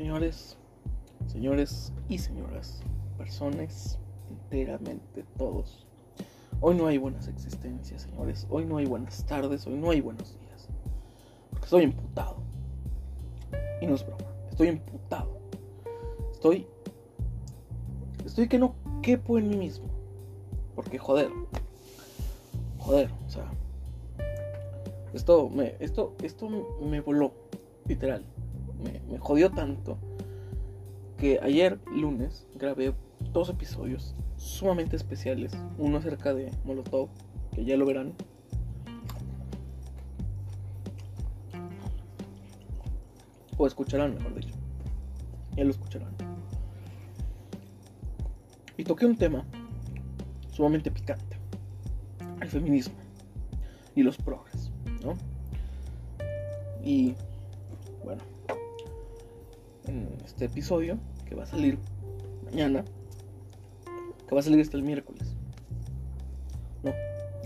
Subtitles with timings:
[0.00, 0.56] señores,
[1.26, 2.80] señores y señoras,
[3.18, 3.98] personas
[4.30, 5.86] enteramente todos.
[6.62, 8.46] Hoy no hay buenas existencias, señores.
[8.48, 10.68] Hoy no hay buenas tardes, hoy no hay buenos días.
[11.50, 12.38] Porque estoy imputado.
[13.82, 15.38] Y no es broma, estoy imputado.
[16.32, 16.66] Estoy...
[18.24, 19.84] Estoy que no quepo en mí mismo.
[20.74, 21.30] Porque joder.
[22.78, 23.50] Joder, o sea.
[25.12, 26.48] Esto me, esto, esto
[26.80, 27.34] me voló,
[27.86, 28.24] literal.
[29.10, 29.98] Me, jodió tanto
[31.18, 32.94] que ayer, lunes, grabé
[33.32, 35.52] dos episodios sumamente especiales.
[35.78, 37.08] Uno acerca de Molotov,
[37.54, 38.14] que ya lo verán.
[43.56, 44.54] O escucharán, mejor dicho.
[45.56, 46.14] Ya lo escucharán.
[48.78, 49.44] Y toqué un tema
[50.50, 51.36] sumamente picante.
[52.40, 52.94] El feminismo.
[53.94, 54.70] Y los progres,
[55.04, 55.16] ¿no?
[56.82, 57.14] Y
[59.90, 61.78] en este episodio que va a salir
[62.44, 62.84] mañana,
[64.26, 65.36] que va a salir hasta el miércoles.
[66.82, 66.92] No,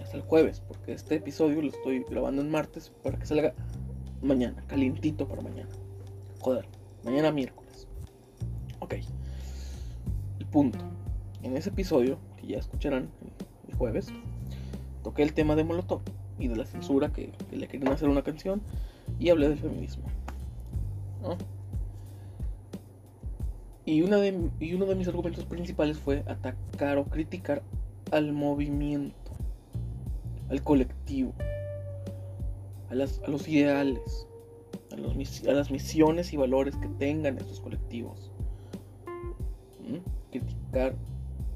[0.02, 3.54] hasta el jueves, porque este episodio lo estoy grabando en martes para que salga
[4.22, 5.70] mañana, calientito para mañana.
[6.40, 6.66] Joder,
[7.02, 7.88] mañana miércoles.
[8.80, 8.94] Ok.
[10.38, 10.78] El punto.
[11.42, 13.08] En ese episodio, que ya escucharán
[13.68, 14.08] el jueves,
[15.02, 16.02] toqué el tema de Molotov
[16.38, 18.60] y de la censura que, le querían hacer una canción
[19.18, 20.04] y hablé del feminismo.
[21.22, 21.38] ¿no?
[23.86, 27.62] Y, una de, y uno de mis argumentos principales fue atacar o criticar
[28.10, 29.32] al movimiento,
[30.48, 31.34] al colectivo,
[32.88, 34.26] a, los ideales,
[34.90, 34.96] a,
[35.52, 38.32] las misiones y valores que tengan estos colectivos.
[39.86, 39.98] ¿Mm?
[40.30, 40.94] Criticar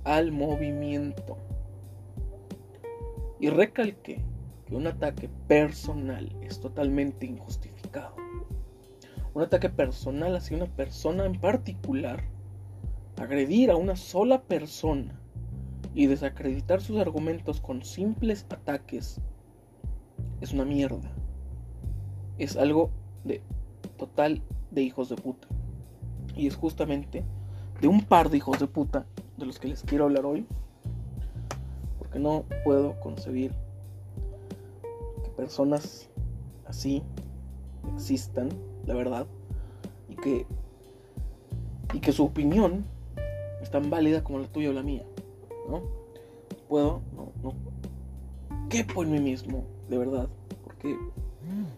[0.05, 1.39] al movimiento.
[3.41, 4.21] Y recalqué
[4.67, 8.28] que un ataque personal es totalmente injustificado
[9.35, 12.25] un ataque personal hacia una persona en particular,
[13.17, 15.21] agredir a una sola persona
[15.95, 19.21] y desacreditar sus argumentos con simples ataques
[20.41, 21.11] es una mierda.
[22.39, 22.91] Es algo
[23.25, 23.43] de
[23.97, 25.49] total de hijos de puta.
[26.37, 27.25] Y es justamente
[27.81, 29.07] de un par de hijos de puta
[29.37, 30.47] de los que les quiero hablar hoy.
[31.99, 33.53] Porque no puedo concebir
[35.25, 36.09] que personas
[36.67, 37.03] así
[37.95, 38.51] existan
[38.89, 39.27] la verdad,
[40.09, 40.47] y que,
[41.93, 42.87] y que su opinión
[43.63, 45.05] es tan válida como la tuya o la mía,
[45.69, 45.83] ¿no?
[46.69, 47.53] Puedo, no, no,
[48.71, 50.29] quepo en mí mismo, de verdad,
[50.65, 50.97] porque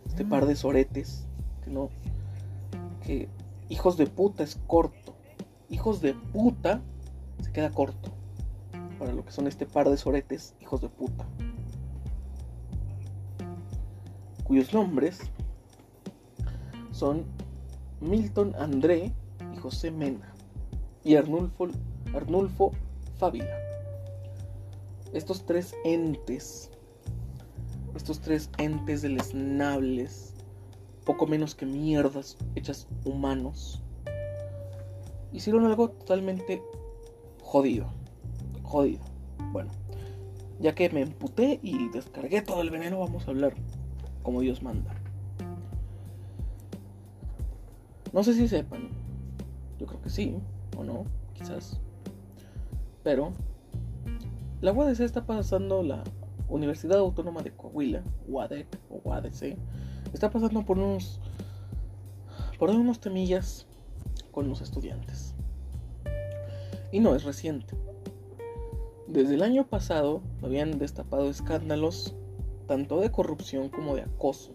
[0.06, 1.26] este par de soretes,
[1.64, 1.90] que no,
[3.04, 3.28] que
[3.68, 5.14] hijos de puta es corto,
[5.68, 6.80] hijos de puta
[7.42, 8.10] se queda corto,
[9.00, 11.26] para lo que son este par de soretes, hijos de puta
[14.50, 15.20] cuyos nombres
[17.00, 17.24] son
[18.02, 19.10] Milton André
[19.54, 20.34] y José Mena
[21.02, 21.68] y Arnulfo,
[22.14, 22.72] Arnulfo.
[25.14, 26.70] Estos tres entes,
[27.96, 30.34] estos tres entes deleznables,
[31.06, 33.82] poco menos que mierdas hechas humanos,
[35.32, 36.62] hicieron algo totalmente
[37.42, 37.86] jodido.
[38.62, 39.00] Jodido.
[39.52, 39.70] Bueno,
[40.60, 43.54] ya que me emputé y descargué todo el veneno, vamos a hablar
[44.22, 44.99] como Dios manda.
[48.12, 48.88] No sé si sepan.
[49.78, 50.36] Yo creo que sí,
[50.76, 51.04] o no,
[51.34, 51.80] quizás.
[53.02, 53.32] Pero
[54.60, 56.04] la UADC está pasando, la
[56.48, 59.56] Universidad Autónoma de Coahuila, UADEC o UADC,
[60.12, 61.20] está pasando por unos
[62.58, 63.66] por unos temillas
[64.32, 65.34] con los estudiantes.
[66.92, 67.74] Y no es reciente.
[69.06, 72.14] Desde el año pasado habían destapado escándalos
[72.66, 74.52] tanto de corrupción como de acoso.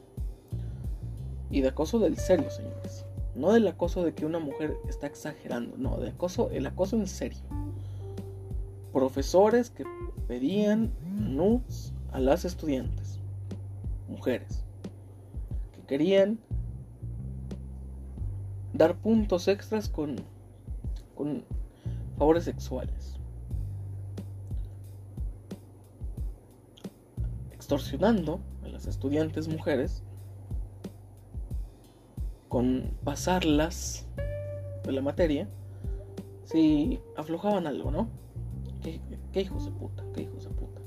[1.49, 3.04] Y de acoso del serio, señores.
[3.35, 7.05] No del acoso de que una mujer está exagerando, no, de acoso, el acoso en
[7.05, 7.41] serio.
[8.93, 9.83] Profesores que
[10.27, 13.19] pedían nudes a las estudiantes,
[14.07, 14.63] mujeres,
[15.73, 16.39] que querían
[18.71, 20.15] dar puntos extras con,
[21.13, 21.43] con
[22.17, 23.17] favores sexuales.
[27.51, 30.04] Extorsionando a las estudiantes mujeres
[32.49, 34.05] con pasarlas
[34.83, 35.47] de la materia
[36.45, 38.07] si aflojaban algo, ¿no?
[38.83, 40.79] ¿Qué, hijos de puta, qué hijos de puta.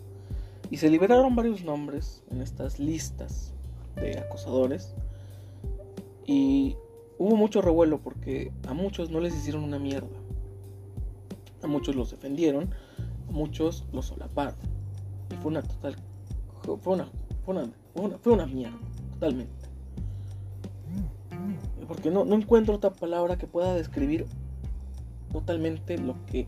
[0.71, 3.53] Y se liberaron varios nombres en estas listas
[3.97, 4.95] de acosadores.
[6.25, 6.77] Y
[7.19, 10.17] hubo mucho revuelo porque a muchos no les hicieron una mierda.
[11.63, 12.71] A muchos los defendieron,
[13.29, 14.55] a muchos los solaparon.
[15.33, 15.97] Y fue una total.
[16.63, 17.11] Fue una,
[17.45, 18.79] fue una, fue una, fue una mierda,
[19.15, 19.58] totalmente
[21.89, 24.27] porque no, no encuentro otra palabra que pueda describir
[25.33, 26.47] totalmente lo que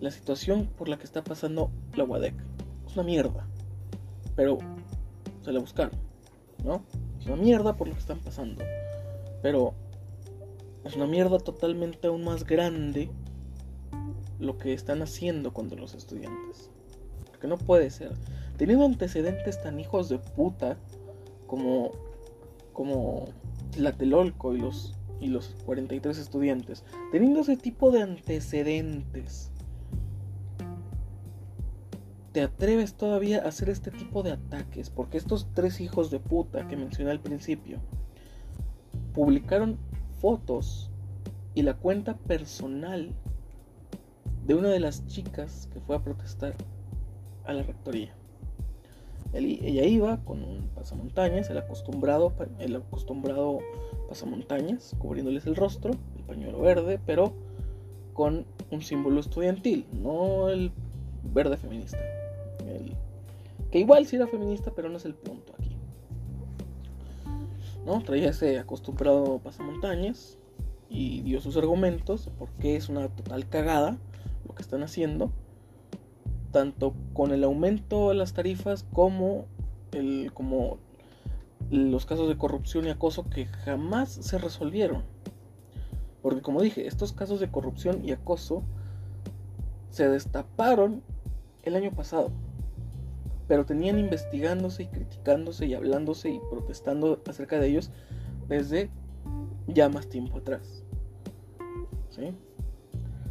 [0.00, 2.34] la situación por la que está pasando la UADEC.
[2.86, 3.46] Es una mierda.
[4.34, 4.58] Pero
[5.42, 5.92] se la buscaron,
[6.64, 6.82] ¿no?
[7.20, 8.64] Es una mierda por lo que están pasando.
[9.42, 9.74] Pero
[10.84, 13.10] es una mierda totalmente aún más grande
[14.38, 16.70] lo que están haciendo cuando los estudiantes.
[17.26, 18.12] Porque no puede ser.
[18.56, 20.76] Teniendo antecedentes tan hijos de puta
[21.46, 21.92] como
[22.72, 23.26] como
[23.72, 26.82] Tlatelolco y los y los 43 estudiantes,
[27.12, 29.50] teniendo ese tipo de antecedentes,
[32.32, 36.68] te atreves todavía a hacer este tipo de ataques, porque estos tres hijos de puta
[36.68, 37.80] que mencioné al principio
[39.12, 39.78] publicaron
[40.20, 40.90] fotos
[41.54, 43.12] y la cuenta personal
[44.46, 46.54] de una de las chicas que fue a protestar
[47.44, 48.14] a la rectoría.
[49.32, 53.60] Ella iba con un pasamontañas, el acostumbrado, el acostumbrado
[54.08, 57.32] pasamontañas, cubriéndoles el rostro, el pañuelo verde, pero
[58.12, 60.72] con un símbolo estudiantil, no el
[61.22, 61.98] verde feminista.
[63.70, 65.76] que igual sí era feminista, pero no es el punto aquí.
[67.86, 68.02] ¿No?
[68.02, 70.38] Traía ese acostumbrado pasamontañas
[70.88, 73.96] y dio sus argumentos porque es una total cagada
[74.46, 75.30] lo que están haciendo
[76.50, 79.46] tanto con el aumento de las tarifas como,
[79.92, 80.78] el, como
[81.70, 85.04] los casos de corrupción y acoso que jamás se resolvieron.
[86.22, 88.62] Porque como dije, estos casos de corrupción y acoso
[89.90, 91.02] se destaparon
[91.62, 92.30] el año pasado.
[93.48, 97.90] Pero tenían investigándose y criticándose y hablándose y protestando acerca de ellos
[98.48, 98.90] desde
[99.66, 100.84] ya más tiempo atrás.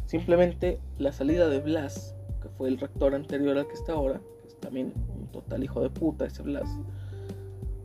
[0.06, 4.48] Simplemente la salida de Blas que fue el rector anterior al que está ahora, que
[4.48, 6.68] es también un total hijo de puta ese Blas,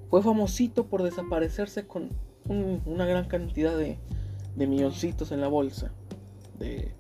[0.10, 2.10] fue famosito por desaparecerse con
[2.48, 3.98] una gran cantidad de,
[4.56, 5.92] de milloncitos en la bolsa
[6.60, 6.94] de,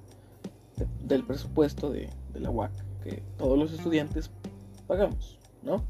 [1.04, 2.72] del presupuesto de, la UAC
[3.04, 4.30] que todos los estudiantes
[4.88, 5.84] pagamos, ¿no?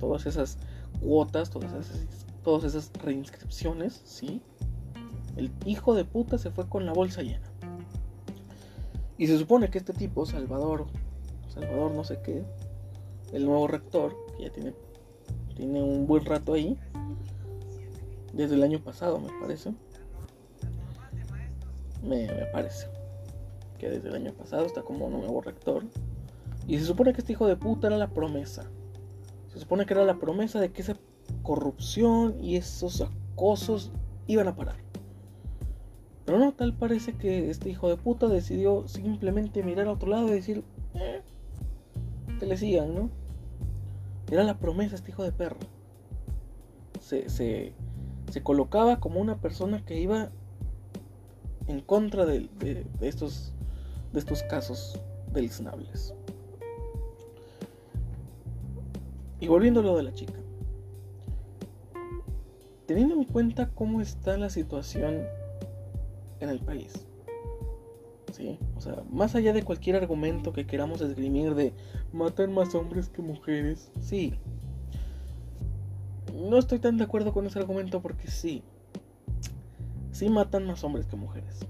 [0.00, 0.56] Todas esas
[1.00, 2.06] cuotas, todas esas,
[2.42, 4.40] todas esas reinscripciones, ¿sí?
[5.36, 7.51] El hijo de puta se fue con la bolsa llena.
[9.18, 10.86] Y se supone que este tipo, Salvador,
[11.48, 12.42] Salvador no sé qué,
[13.32, 14.74] el nuevo rector, que ya tiene,
[15.54, 16.78] tiene un buen rato ahí,
[18.32, 19.74] desde el año pasado me parece,
[22.02, 22.86] me, parece,
[23.78, 25.84] que desde el año pasado está como nuevo rector.
[26.66, 28.70] Y se supone que este hijo de puta era la promesa.
[29.52, 30.96] Se supone que era la promesa de que esa
[31.42, 33.90] corrupción y esos acosos
[34.26, 34.76] iban a parar.
[36.24, 40.28] Pero no, tal parece que este hijo de puta decidió simplemente mirar a otro lado
[40.28, 40.62] y decir,
[40.94, 41.20] eh,
[42.38, 43.10] que le sigan, ¿no?
[44.30, 45.58] Era la promesa este hijo de perro.
[47.00, 47.72] Se, se,
[48.42, 50.30] colocaba como una persona que iba
[51.66, 52.48] en contra de,
[53.00, 53.52] estos,
[54.12, 54.98] de estos casos
[55.32, 56.14] deliznables.
[59.40, 60.38] Y volviendo a lo de la chica.
[62.86, 65.22] Teniendo en cuenta cómo está la situación
[66.42, 66.92] en el país.
[68.32, 68.58] ¿Sí?
[68.76, 71.74] O sea, más allá de cualquier argumento que queramos esgrimir de
[72.12, 74.34] matan más hombres que mujeres, sí.
[76.34, 78.62] No estoy tan de acuerdo con ese argumento porque sí.
[80.12, 81.60] Sí matan más hombres que mujeres.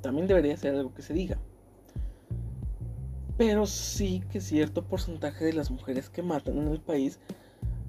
[0.00, 1.38] También debería ser algo que se diga.
[3.36, 7.18] Pero sí que cierto porcentaje de las mujeres que matan en el país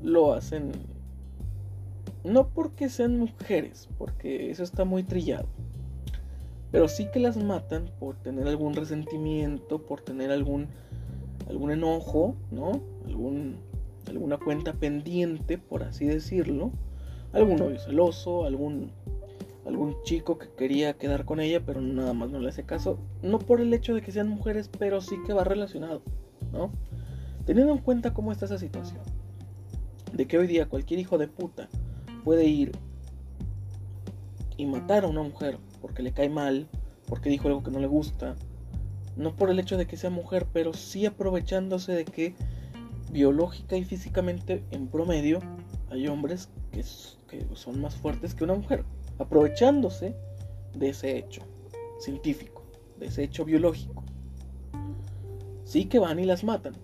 [0.02, 0.72] lo hacen
[2.24, 5.48] no porque sean mujeres, porque eso está muy trillado
[6.72, 10.68] pero sí que las matan por tener algún resentimiento, por tener algún,
[11.50, 12.82] algún enojo, ¿no?
[13.06, 13.58] Algún,
[14.08, 16.72] alguna cuenta pendiente, por así decirlo.
[17.34, 18.92] Algún novio celoso, algún,
[19.66, 22.98] algún chico que quería quedar con ella, pero nada más no le hace caso.
[23.22, 26.02] No por el hecho de que sean mujeres, pero sí que va relacionado,
[26.54, 26.72] ¿no?
[27.46, 29.02] Teniendo en cuenta cómo está esa situación.
[30.14, 31.70] De que hoy día cualquier hijo de puta
[32.24, 32.72] puede ir
[34.62, 36.68] y matar a una mujer porque le cae mal,
[37.08, 38.36] porque dijo algo que no le gusta,
[39.16, 42.36] no por el hecho de que sea mujer, pero sí aprovechándose de que
[43.12, 45.40] biológica y físicamente en promedio
[45.90, 46.84] hay hombres que,
[47.28, 48.86] que son más fuertes que una mujer,
[49.18, 50.16] aprovechándose
[50.76, 51.42] de ese hecho
[52.00, 52.64] científico,
[53.00, 54.04] de ese hecho biológico.
[55.64, 56.76] Sí que van y las matan.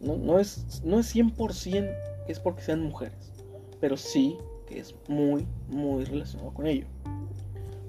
[0.00, 3.32] No, no, es, no es 100% que es porque sean mujeres,
[3.80, 6.86] pero sí que es muy, muy relacionado con ello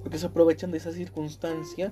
[0.08, 1.92] porque se aprovechan de esa circunstancia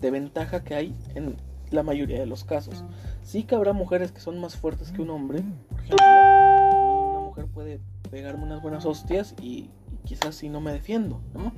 [0.00, 1.36] de ventaja que hay en
[1.70, 2.84] la mayoría de los casos.
[3.22, 7.46] Sí que habrá mujeres que son más fuertes que un hombre, por ejemplo, una mujer
[7.46, 9.70] puede pegarme unas buenas hostias y,
[10.04, 11.52] quizás si no me defiendo, ¿no?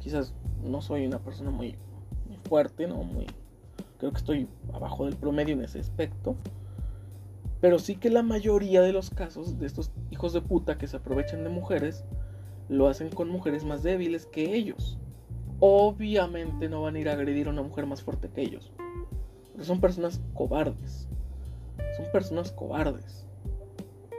[0.00, 0.32] Quizás
[0.64, 1.76] no soy una persona muy,
[2.26, 3.04] muy fuerte, ¿no?
[3.04, 3.26] Muy,
[3.98, 6.34] creo que estoy abajo del promedio en ese aspecto.
[7.60, 10.96] Pero sí que la mayoría de los casos de estos hijos de puta que se
[10.96, 12.04] aprovechan de mujeres
[12.68, 14.98] lo hacen con mujeres más débiles que ellos.
[15.60, 18.72] Obviamente no van a ir a agredir a una mujer más fuerte que ellos.
[19.52, 21.08] Pero son personas cobardes.
[21.96, 23.24] Son personas cobardes.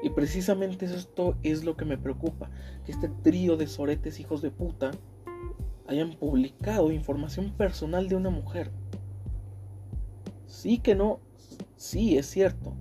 [0.01, 2.49] Y precisamente esto es lo que me preocupa.
[2.85, 4.91] Que este trío de soretes hijos de puta
[5.87, 8.71] hayan publicado información personal de una mujer.
[10.47, 11.19] Sí que no.
[11.75, 12.73] Sí, es cierto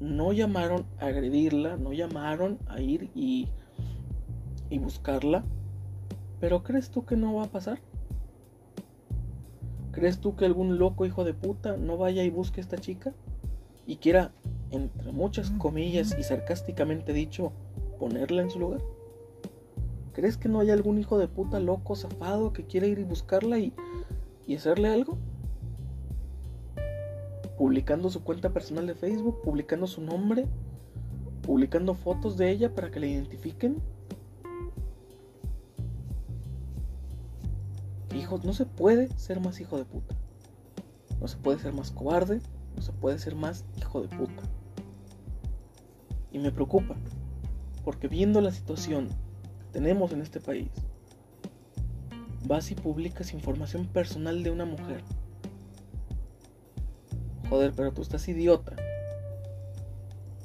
[0.00, 3.48] no llamaron a agredirla, no llamaron a ir y,
[4.70, 5.44] y buscarla.
[6.40, 7.80] Pero ¿crees tú que no va a pasar?
[9.92, 13.12] ¿Crees tú que algún loco hijo de puta no vaya y busque a esta chica?
[13.86, 14.30] Y quiera,
[14.70, 17.52] entre muchas comillas y sarcásticamente dicho,
[17.98, 18.80] ponerla en su lugar?
[20.12, 23.58] ¿Crees que no hay algún hijo de puta loco, zafado, que quiera ir y buscarla
[23.58, 23.72] y,
[24.46, 25.18] y hacerle algo?
[27.58, 30.46] Publicando su cuenta personal de Facebook, publicando su nombre,
[31.42, 33.82] publicando fotos de ella para que la identifiquen.
[38.14, 40.14] Hijos, no se puede ser más hijo de puta.
[41.20, 42.40] No se puede ser más cobarde,
[42.76, 44.42] no se puede ser más hijo de puta.
[46.30, 46.94] Y me preocupa,
[47.84, 50.68] porque viendo la situación que tenemos en este país,
[52.46, 55.02] vas y publicas información personal de una mujer
[57.48, 58.76] Joder, pero tú estás idiota.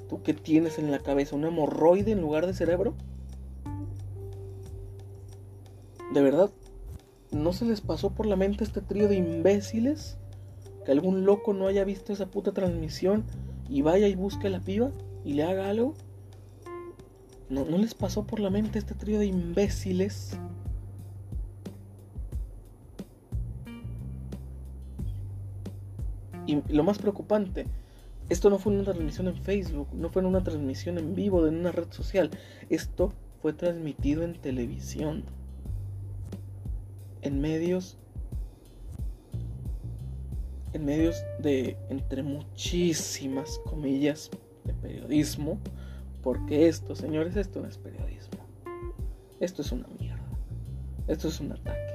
[0.09, 1.35] ¿Tú qué tienes en la cabeza?
[1.35, 2.93] ¿Un hemorroide en lugar de cerebro?
[6.13, 6.51] ¿De verdad?
[7.31, 10.17] ¿No se les pasó por la mente este trío de imbéciles?
[10.85, 13.23] ¿Que algún loco no haya visto esa puta transmisión
[13.67, 14.91] y vaya y busque a la piba
[15.25, 15.95] y le haga algo?
[17.49, 20.37] ¿No, ¿No les pasó por la mente este trío de imbéciles?
[26.45, 27.65] Y lo más preocupante,
[28.29, 31.71] esto no fue una transmisión en Facebook, no fue una transmisión en vivo de una
[31.71, 32.31] red social,
[32.69, 35.23] esto fue transmitido en televisión,
[37.21, 37.97] en medios,
[40.73, 44.31] en medios de, entre muchísimas comillas,
[44.63, 45.59] de periodismo,
[46.21, 48.39] porque esto, señores, esto no es periodismo,
[49.41, 50.23] esto es una mierda,
[51.07, 51.93] esto es un ataque,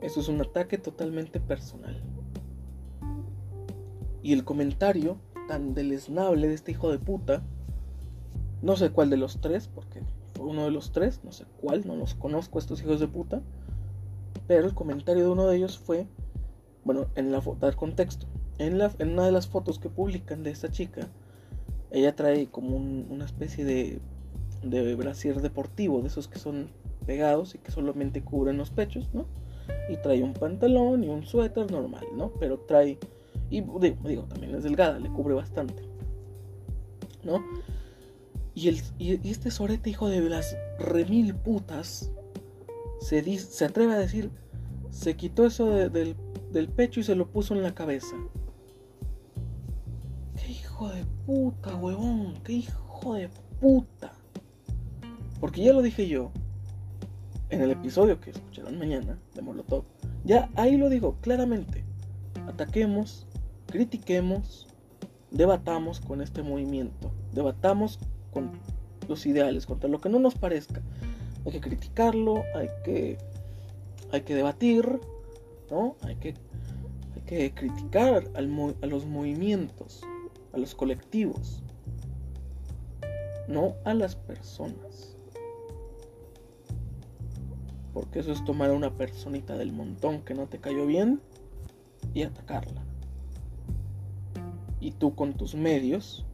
[0.00, 2.02] esto es un ataque totalmente personal.
[4.26, 7.44] Y el comentario tan deleznable de este hijo de puta,
[8.60, 10.02] no sé cuál de los tres, porque
[10.34, 13.40] fue uno de los tres, no sé cuál, no los conozco estos hijos de puta,
[14.48, 16.08] pero el comentario de uno de ellos fue,
[16.84, 18.26] bueno, en la foto, dar contexto,
[18.58, 21.06] en, la, en una de las fotos que publican de esta chica,
[21.92, 24.00] ella trae como una especie de,
[24.64, 26.72] de brasier deportivo, de esos que son
[27.06, 29.26] pegados y que solamente cubren los pechos, ¿no?
[29.88, 32.32] Y trae un pantalón y un suéter normal, ¿no?
[32.40, 32.98] Pero trae
[33.50, 35.82] y digo, también es delgada, le cubre bastante.
[37.24, 37.42] ¿No?
[38.54, 42.10] Y, el, y este sorete hijo de las remil putas
[43.00, 44.30] se, se atreve a decir,
[44.90, 46.16] se quitó eso del,
[46.52, 48.16] del pecho y se lo puso en la cabeza.
[50.36, 52.34] ¡Qué hijo de puta, huevón!
[52.44, 53.28] ¡Qué hijo de
[53.60, 54.12] puta!
[55.40, 56.30] Porque ya lo dije yo
[57.50, 59.84] en el episodio que escucharán mañana de Molotov.
[60.24, 61.84] Ya ahí lo digo claramente.
[62.46, 63.25] Ataquemos
[63.76, 64.66] critiquemos,
[65.30, 67.98] debatamos con este movimiento, debatamos
[68.32, 68.52] con
[69.06, 70.80] los ideales, contra lo que no nos parezca.
[71.44, 73.18] Hay que criticarlo, hay que,
[74.12, 74.98] hay que debatir,
[75.70, 75.96] ¿no?
[76.00, 76.34] Hay que,
[77.16, 80.00] hay que criticar a los movimientos,
[80.54, 81.62] a los colectivos,
[83.46, 85.18] no a las personas.
[87.92, 91.20] Porque eso es tomar a una personita del montón que no te cayó bien
[92.14, 92.86] y atacarla
[94.86, 96.24] y tú con tus medios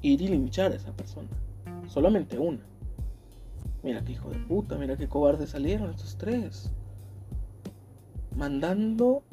[0.00, 1.28] ir y linchar a esa persona.
[1.88, 2.62] Solamente una.
[3.82, 6.72] Mira qué hijo de puta, mira qué cobardes salieron estos tres.
[8.34, 9.24] Mandando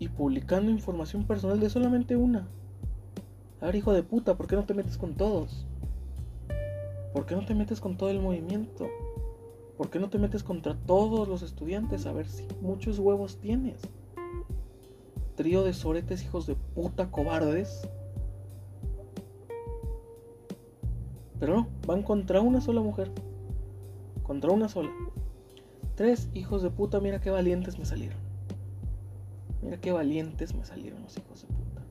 [0.00, 2.48] y publicando información personal de solamente una.
[3.60, 5.66] A ver, hijo de puta, ¿por qué no te metes con todos?
[7.12, 8.88] ¿Por qué no te metes con todo el movimiento?
[9.76, 12.06] ¿Por qué no te metes contra todos los estudiantes?
[12.06, 13.80] A ver si muchos huevos tienes
[15.34, 17.88] trío de soretes hijos de puta cobardes.
[21.40, 23.10] Pero no, van contra una sola mujer.
[24.22, 24.90] Contra una sola.
[25.94, 28.18] Tres hijos de puta, mira qué valientes me salieron.
[29.62, 31.82] Mira qué valientes me salieron los hijos de puta.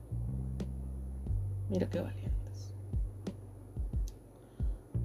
[1.70, 2.74] Mira qué valientes.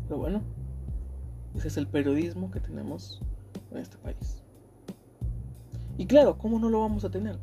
[0.08, 0.42] Pero bueno,
[1.56, 3.22] ese es el periodismo que tenemos
[3.72, 4.44] en este país.
[5.98, 7.38] Y claro, ¿cómo no lo vamos a tener?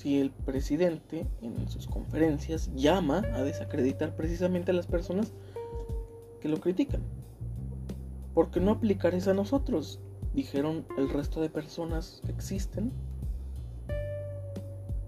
[0.00, 5.34] Si el presidente en sus conferencias llama a desacreditar precisamente a las personas
[6.40, 7.02] que lo critican.
[8.32, 10.00] ¿Por qué no aplicar eso a nosotros?
[10.32, 12.92] Dijeron el resto de personas que existen.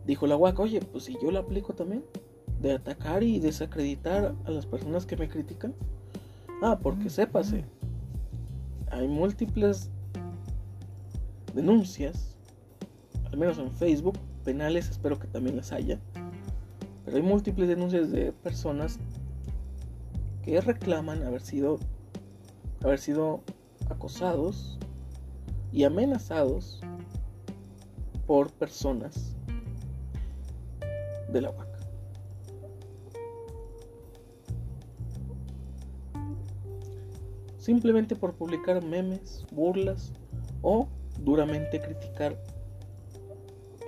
[0.04, 2.04] Dijo la UAC, oye, pues si yo lo aplico también,
[2.60, 5.74] de atacar y desacreditar a las personas que me critican.
[6.62, 7.64] Ah, porque sépase,
[8.90, 9.88] hay múltiples
[11.54, 12.36] denuncias,
[13.30, 15.98] al menos en Facebook, penales, espero que también las haya,
[17.04, 18.98] pero hay múltiples denuncias de personas
[20.42, 21.78] que reclaman haber sido
[22.82, 23.42] haber sido
[23.88, 24.78] acosados
[25.70, 26.80] y amenazados
[28.26, 29.36] por personas
[31.32, 31.68] de la UAC.
[37.58, 40.12] Simplemente por publicar memes, burlas
[40.62, 40.88] o
[41.20, 42.36] duramente criticar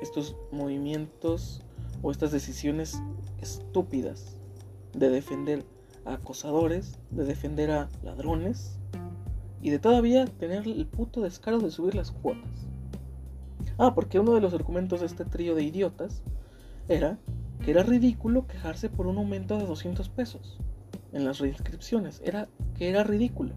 [0.05, 1.63] estos movimientos
[2.03, 3.03] o estas decisiones
[3.41, 4.37] estúpidas
[4.93, 5.65] de defender
[6.05, 8.79] a acosadores, de defender a ladrones
[9.63, 12.67] y de todavía tener el puto descaro de subir las cuotas.
[13.79, 16.23] Ah, porque uno de los argumentos de este trío de idiotas
[16.87, 17.19] era
[17.65, 20.59] que era ridículo quejarse por un aumento de 200 pesos
[21.13, 22.21] en las reinscripciones.
[22.25, 23.55] Era que era ridículo.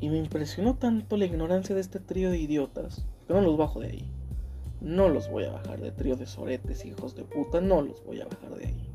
[0.00, 3.80] Y me impresionó tanto la ignorancia de este trío de idiotas que no los bajo
[3.80, 4.12] de ahí.
[4.82, 8.20] No los voy a bajar de trío de soretes, hijos de puta, no los voy
[8.20, 8.88] a bajar de ahí.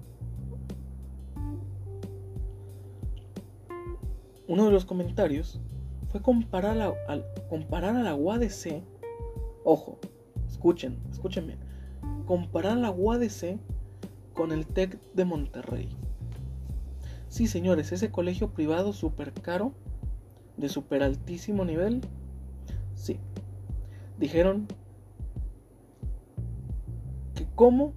[4.50, 5.62] Uno de los comentarios
[6.12, 8.84] fue comparar a, al, comparar a la UADC,
[9.64, 10.00] ojo,
[10.46, 11.60] escuchen, escuchen bien,
[12.26, 13.58] comparar a la UADC
[14.34, 15.90] con el TEC de Monterrey.
[17.30, 19.72] Sí, señores, ese colegio privado súper caro,
[20.58, 22.02] de súper altísimo nivel,
[22.94, 23.20] sí.
[24.18, 24.68] Dijeron
[27.58, 27.94] cómo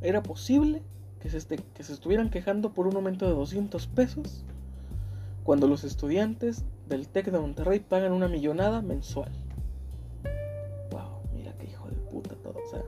[0.00, 0.82] era posible
[1.20, 4.42] que se, este, que se estuvieran quejando por un aumento de 200 pesos
[5.44, 9.30] cuando los estudiantes del TEC de Monterrey pagan una millonada mensual.
[10.90, 12.54] Wow, mira qué hijo de puta todo.
[12.58, 12.82] O sea,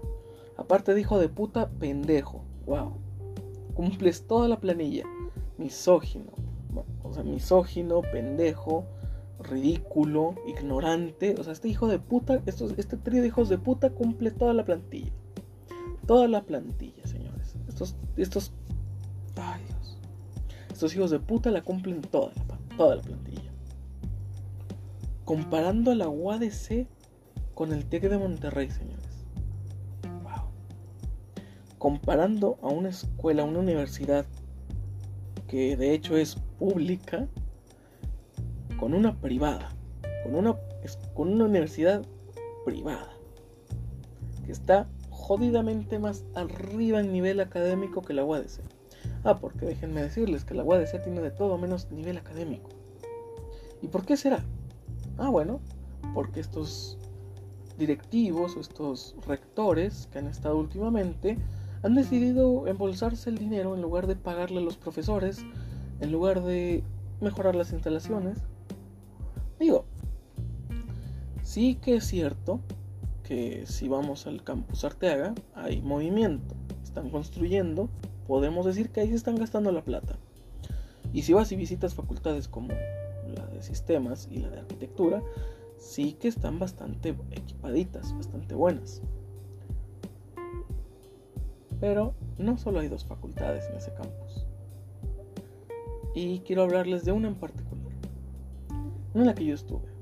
[0.57, 2.43] aparte de hijo de puta, pendejo.
[2.65, 2.95] Wow.
[3.75, 5.05] Cumples toda la planilla.
[5.59, 6.33] Misógino.
[7.03, 8.87] O sea, misógino, pendejo,
[9.41, 11.35] ridículo, ignorante.
[11.39, 14.65] O sea, este hijo de puta, este trío de hijos de puta cumple toda la
[14.65, 15.13] plantilla.
[16.07, 17.57] Toda la plantilla, señores.
[17.69, 18.53] Estos, estos
[20.71, 23.53] estos hijos de puta la cumplen toda la, toda la plantilla.
[25.25, 26.89] Comparando a la UADC
[27.55, 29.25] con el TEC de Monterrey, señores.
[30.23, 30.51] Wow.
[31.79, 34.27] Comparando a una escuela, a una universidad
[35.47, 37.29] que de hecho es pública,
[38.79, 39.71] con una privada,
[40.25, 40.57] con una,
[41.15, 42.05] con una universidad
[42.65, 43.13] privada,
[44.45, 44.89] que está
[45.25, 48.61] jodidamente más arriba en nivel académico que la UADC.
[49.25, 52.69] Ah, porque déjenme decirles que la UADC tiene de todo menos nivel académico.
[53.81, 54.45] ¿Y por qué será?
[55.17, 55.61] Ah, bueno,
[56.13, 56.99] porque estos
[57.79, 61.39] directivos o estos rectores que han estado últimamente
[61.83, 65.43] han decidido embolsarse el dinero en lugar de pagarle a los profesores,
[66.01, 66.85] en lugar de
[67.23, 68.41] mejorar las instalaciones.
[69.59, 69.87] Digo,
[71.43, 72.61] sí que es cierto
[73.25, 77.89] que si vamos al campus Arteaga hay movimiento, están construyendo,
[78.29, 80.17] podemos decir que ahí se están gastando la plata.
[81.13, 82.69] Y si vas y visitas facultades como
[83.35, 85.23] la de sistemas y la de arquitectura,
[85.79, 89.03] sí que están bastante equipaditas, bastante buenas.
[91.81, 94.47] Pero no solo hay dos facultades en ese campus.
[96.15, 97.93] Y quiero hablarles de una en particular.
[99.15, 99.94] Una la que yo estuve.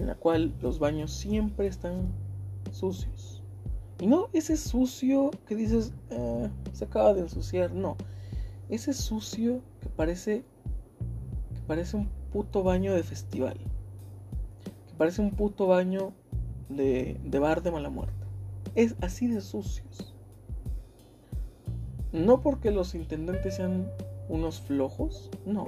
[0.00, 2.08] En la cual los baños siempre están
[2.72, 3.40] sucios
[4.00, 7.96] y no ese sucio que dices, eh, se acaba de ensuciar, no.
[8.70, 10.42] Ese sucio que parece,
[11.54, 13.58] que parece un puto baño de festival.
[14.64, 16.14] Que parece un puto baño
[16.70, 18.24] de, de bar de mala muerte.
[18.74, 20.14] Es así de sucios.
[22.12, 23.86] No porque los intendentes sean
[24.30, 25.66] unos flojos, no.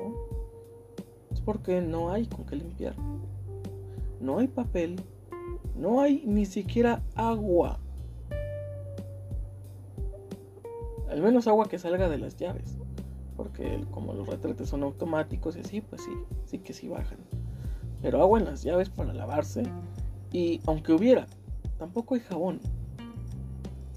[1.31, 2.95] Es porque no hay con qué limpiar.
[4.23, 4.97] No hay papel.
[5.77, 7.81] No hay ni siquiera agua.
[11.11, 12.79] Al menos agua que salga de las llaves.
[13.37, 16.13] Porque como los retretes son automáticos y así, pues sí,
[16.47, 17.19] sí que sí bajan.
[18.01, 19.65] Pero agua en las llaves para lavarse.
[20.31, 21.27] Y aunque hubiera,
[21.79, 22.61] tampoco hay jabón.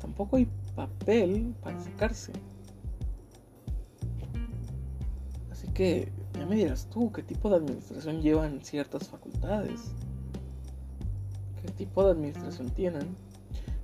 [0.01, 2.33] Tampoco hay papel para secarse.
[5.75, 9.91] que ya me dirás tú qué tipo de administración llevan ciertas facultades.
[11.75, 13.17] ¿Qué tipo de administración tienen?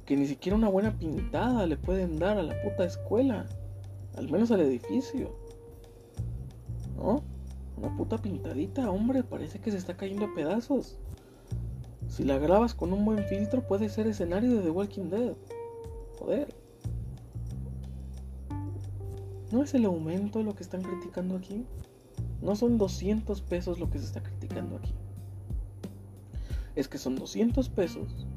[0.05, 3.45] Que ni siquiera una buena pintada le pueden dar a la puta escuela.
[4.15, 5.35] Al menos al edificio.
[6.95, 7.21] ¿No?
[7.75, 10.99] Una puta pintadita, hombre, parece que se está cayendo a pedazos.
[12.07, 15.33] Si la grabas con un buen filtro puede ser escenario de The Walking Dead.
[16.17, 16.55] Joder.
[19.51, 21.65] ¿No es el aumento lo que están criticando aquí?
[22.41, 24.93] No son 200 pesos lo que se está criticando aquí.
[26.75, 28.27] Es que son 200 pesos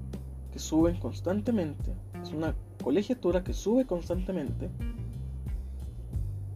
[0.52, 1.94] que suben constantemente.
[2.22, 4.70] Es una colegiatura que sube constantemente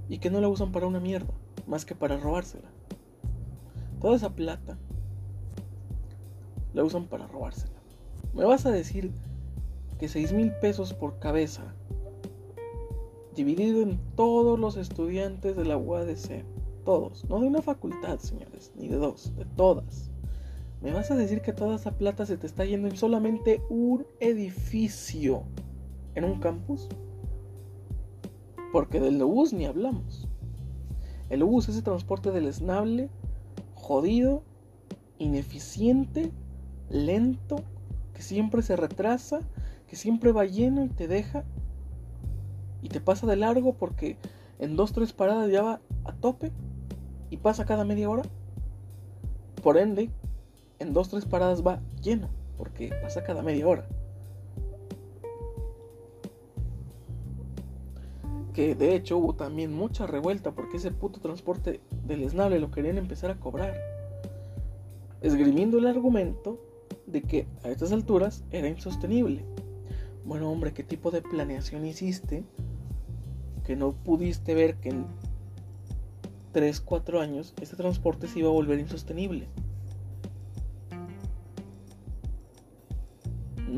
[0.09, 1.33] y que no la usan para una mierda,
[1.67, 2.69] más que para robársela.
[4.01, 4.79] Toda esa plata
[6.75, 7.75] la usan para robársela.
[8.35, 9.11] Me vas a decir
[9.99, 11.75] que 6 mil pesos por cabeza,
[13.35, 16.45] dividido en todos los estudiantes de la UADC,
[16.85, 20.11] todos, no de una facultad, señores, ni de dos, de todas.
[20.81, 24.07] ¿Me vas a decir que toda esa plata se te está yendo en solamente un
[24.21, 25.43] edificio
[26.15, 26.89] en un campus?
[28.73, 30.29] Porque del bus ni hablamos.
[31.31, 33.11] El bus es ese transporte esnable
[33.75, 34.43] jodido,
[35.19, 36.31] ineficiente,
[36.91, 37.57] lento,
[38.15, 39.41] que siempre se retrasa,
[39.89, 41.45] que siempre va lleno y te deja
[42.83, 44.17] y te pasa de largo porque
[44.59, 46.53] en dos, tres paradas ya va a tope
[47.31, 48.23] y pasa cada media hora.
[49.63, 50.11] Por ende,
[50.79, 53.87] en dos, tres paradas va lleno porque pasa cada media hora.
[58.53, 62.99] Que de hecho hubo también mucha revuelta porque ese puto transporte del esnable lo querían
[62.99, 63.75] empezar a cobrar,
[65.21, 66.59] esgrimiendo el argumento
[67.07, 69.45] de que a estas alturas era insostenible.
[70.25, 72.45] Bueno, hombre, ¿qué tipo de planeación hiciste
[73.65, 75.07] que no pudiste ver que en
[76.53, 79.47] 3, 4 años este transporte se iba a volver insostenible?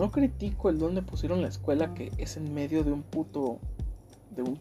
[0.01, 3.59] No critico el donde pusieron la escuela que es en medio de un puto
[4.35, 4.59] de un,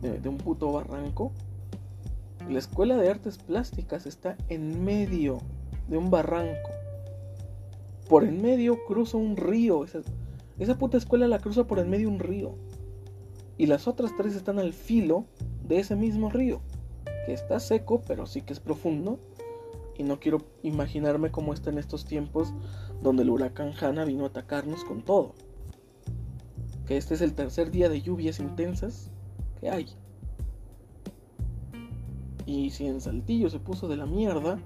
[0.00, 1.32] de un puto barranco
[2.48, 5.38] la escuela de artes plásticas está en medio
[5.88, 6.70] de un barranco.
[8.08, 9.84] Por en medio cruza un río.
[9.84, 10.00] Esa,
[10.58, 12.56] esa puta escuela la cruza por en medio un río.
[13.56, 15.26] Y las otras tres están al filo
[15.68, 16.60] de ese mismo río.
[17.26, 19.20] Que está seco, pero sí que es profundo.
[20.00, 22.54] Y no quiero imaginarme cómo está en estos tiempos
[23.02, 25.34] donde el huracán Hanna vino a atacarnos con todo.
[26.86, 29.10] Que este es el tercer día de lluvias intensas
[29.60, 29.88] que hay.
[32.46, 34.58] Y si en Saltillo se puso de la mierda,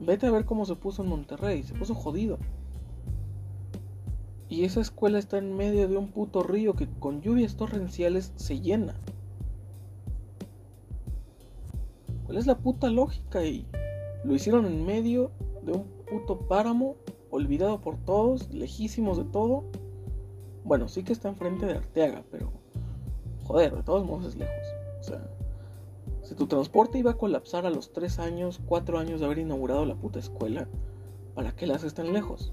[0.00, 2.36] vete a ver cómo se puso en Monterrey, se puso jodido.
[4.50, 8.60] Y esa escuela está en medio de un puto río que con lluvias torrenciales se
[8.60, 8.96] llena.
[12.26, 13.66] ¿Cuál es la puta lógica ahí?
[14.24, 15.30] Lo hicieron en medio
[15.62, 16.96] de un puto páramo,
[17.30, 19.64] olvidado por todos, lejísimos de todo.
[20.64, 22.52] Bueno, sí que está enfrente de Arteaga, pero
[23.44, 24.66] joder, de todos modos es lejos.
[25.00, 25.30] O sea,
[26.22, 29.86] si tu transporte iba a colapsar a los 3 años, 4 años de haber inaugurado
[29.86, 30.68] la puta escuela,
[31.34, 32.52] ¿para qué la haces tan lejos?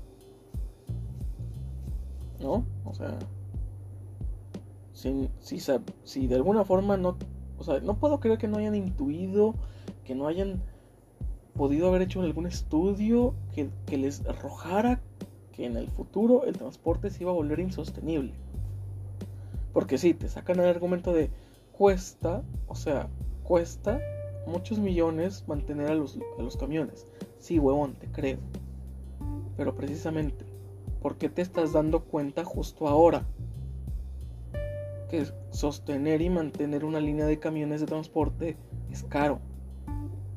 [2.39, 2.65] ¿No?
[2.86, 3.17] O sea,
[4.93, 5.30] si,
[6.04, 7.17] si, de alguna forma no...
[7.58, 9.56] O sea, no puedo creer que no hayan intuido,
[10.04, 10.62] que no hayan
[11.56, 15.00] podido haber hecho algún estudio que, les arrojara
[15.54, 18.34] que en el futuro el transporte se iba a volver insostenible.
[19.74, 21.30] Porque si, te sacan el argumento de
[21.72, 23.08] cuesta, o sea,
[23.44, 24.00] cuesta
[24.46, 27.08] muchos millones mantener a los, a los camiones.
[27.39, 28.39] Sí, huevón, te creo.
[29.56, 30.46] Pero precisamente,
[31.02, 33.26] ¿por qué te estás dando cuenta justo ahora?
[35.10, 38.58] Que sostener y mantener una línea de camiones de transporte
[38.91, 39.39] es caro.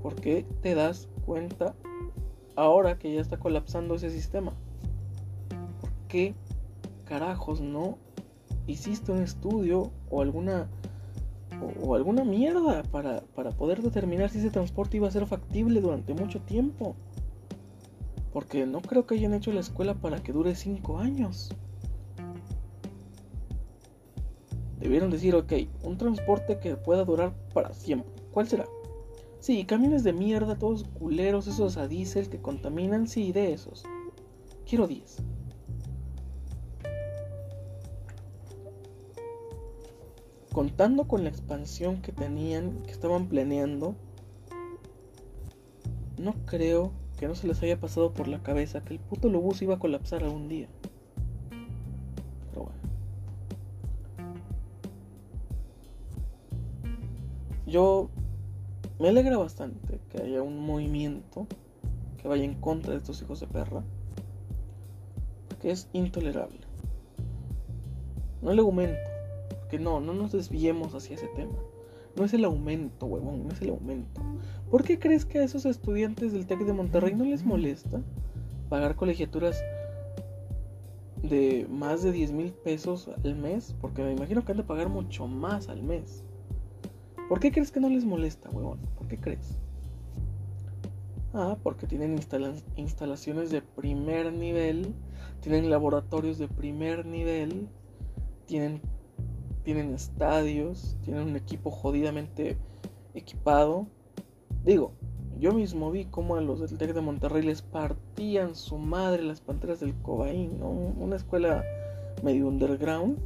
[0.02, 1.74] ¿Por qué te das cuenta
[2.56, 4.52] ahora que ya está colapsando ese sistema?
[5.80, 6.34] ¿Por qué
[7.04, 7.98] carajos no
[8.66, 10.68] hiciste un estudio o alguna
[11.82, 16.14] o, alguna mierda para, para poder determinar si ese transporte iba a ser factible durante
[16.14, 16.94] mucho tiempo.
[18.32, 21.50] Porque no creo que hayan hecho la escuela para que dure 5 años.
[24.78, 28.12] Debieron decir, ok, un transporte que pueda durar para siempre.
[28.30, 28.66] ¿Cuál será?
[29.40, 33.84] Sí, camiones de mierda, todos culeros, esos a diésel que contaminan, sí, de esos.
[34.66, 35.22] Quiero 10.
[40.58, 43.94] contando con la expansión que tenían, que estaban planeando,
[46.18, 49.62] no creo que no se les haya pasado por la cabeza que el puto Lobus
[49.62, 50.66] iba a colapsar algún día.
[52.50, 52.80] Pero bueno.
[57.64, 58.10] Yo
[58.98, 61.46] me alegra bastante que haya un movimiento
[62.20, 63.84] que vaya en contra de estos hijos de perra,
[65.60, 66.60] que es intolerable.
[68.42, 68.98] No el aumento,
[69.70, 71.56] que no, no nos desviemos hacia ese tema.
[72.16, 74.20] No es el aumento, huevón, no es el aumento.
[74.70, 78.00] ¿Por qué crees que a esos estudiantes del TEC de Monterrey no les molesta
[78.68, 79.62] pagar colegiaturas
[81.22, 83.76] de más de 10 mil pesos al mes?
[83.80, 86.24] Porque me imagino que han de pagar mucho más al mes.
[87.28, 88.78] ¿Por qué crees que no les molesta, huevón?
[88.96, 89.58] ¿Por qué crees?
[91.34, 92.18] Ah, porque tienen
[92.76, 94.94] instalaciones de primer nivel,
[95.40, 97.68] tienen laboratorios de primer nivel,
[98.46, 98.80] tienen
[99.68, 102.56] tienen estadios, tienen un equipo jodidamente
[103.12, 103.86] equipado.
[104.64, 104.92] Digo,
[105.38, 109.42] yo mismo vi cómo a los del TEC de Monterrey les partían su madre las
[109.42, 111.62] panteras del Cobain, una escuela
[112.22, 113.18] medio underground.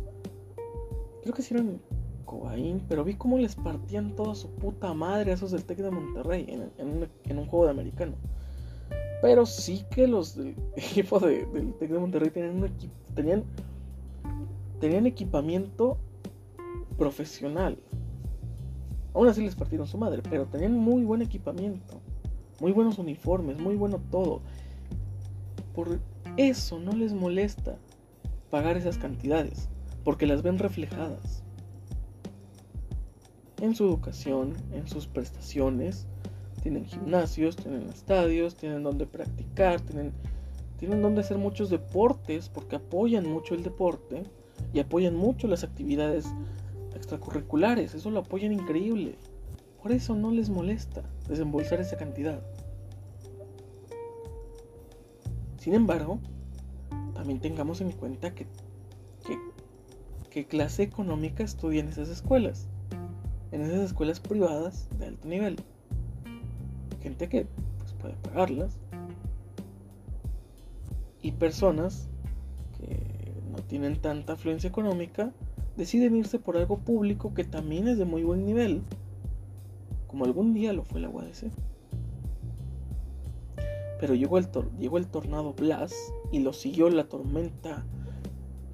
[1.22, 1.54] Creo que sí
[2.88, 6.46] Pero vi cómo les partían toda su puta madre a esos del TEC de Monterrey
[6.78, 8.12] en, un, juego de americano.
[9.20, 12.70] Pero sí que los del equipo del TEC de Monterrey tenían
[13.14, 13.44] tenían,
[14.80, 15.98] tenían equipamiento
[16.98, 17.78] profesional.
[19.14, 22.00] Aún así les partieron su madre, pero tenían muy buen equipamiento,
[22.60, 24.40] muy buenos uniformes, muy bueno todo.
[25.74, 26.00] Por
[26.36, 27.76] eso no les molesta
[28.50, 29.68] pagar esas cantidades,
[30.04, 31.42] porque las ven reflejadas
[33.62, 36.06] en su educación, en sus prestaciones.
[36.62, 40.12] Tienen gimnasios, tienen estadios, tienen donde practicar, tienen,
[40.78, 44.24] tienen donde hacer muchos deportes, porque apoyan mucho el deporte
[44.74, 46.26] y apoyan mucho las actividades
[46.94, 49.14] extracurriculares, eso lo apoyan increíble.
[49.80, 52.42] Por eso no les molesta desembolsar esa cantidad.
[55.58, 56.18] Sin embargo,
[57.14, 58.46] también tengamos en cuenta que,
[60.30, 62.68] que, clase económica estudian esas escuelas.
[63.52, 65.56] En esas escuelas privadas de alto nivel.
[67.02, 67.46] Gente que
[67.78, 68.78] pues, puede pagarlas.
[71.20, 72.08] Y personas
[72.78, 75.32] que no tienen tanta afluencia económica
[75.76, 78.82] deciden irse por algo público que también es de muy buen nivel,
[80.06, 81.50] como algún día lo fue la UADC.
[84.00, 85.94] Pero llegó el, llegó el tornado Blas
[86.32, 87.84] y lo siguió la tormenta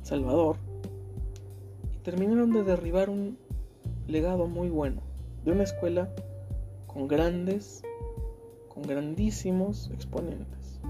[0.02, 0.56] Salvador
[1.94, 3.36] y terminaron de derribar un
[4.08, 5.02] legado muy bueno
[5.44, 6.10] de una escuela
[6.86, 7.82] con grandes,
[8.68, 10.80] con grandísimos exponentes.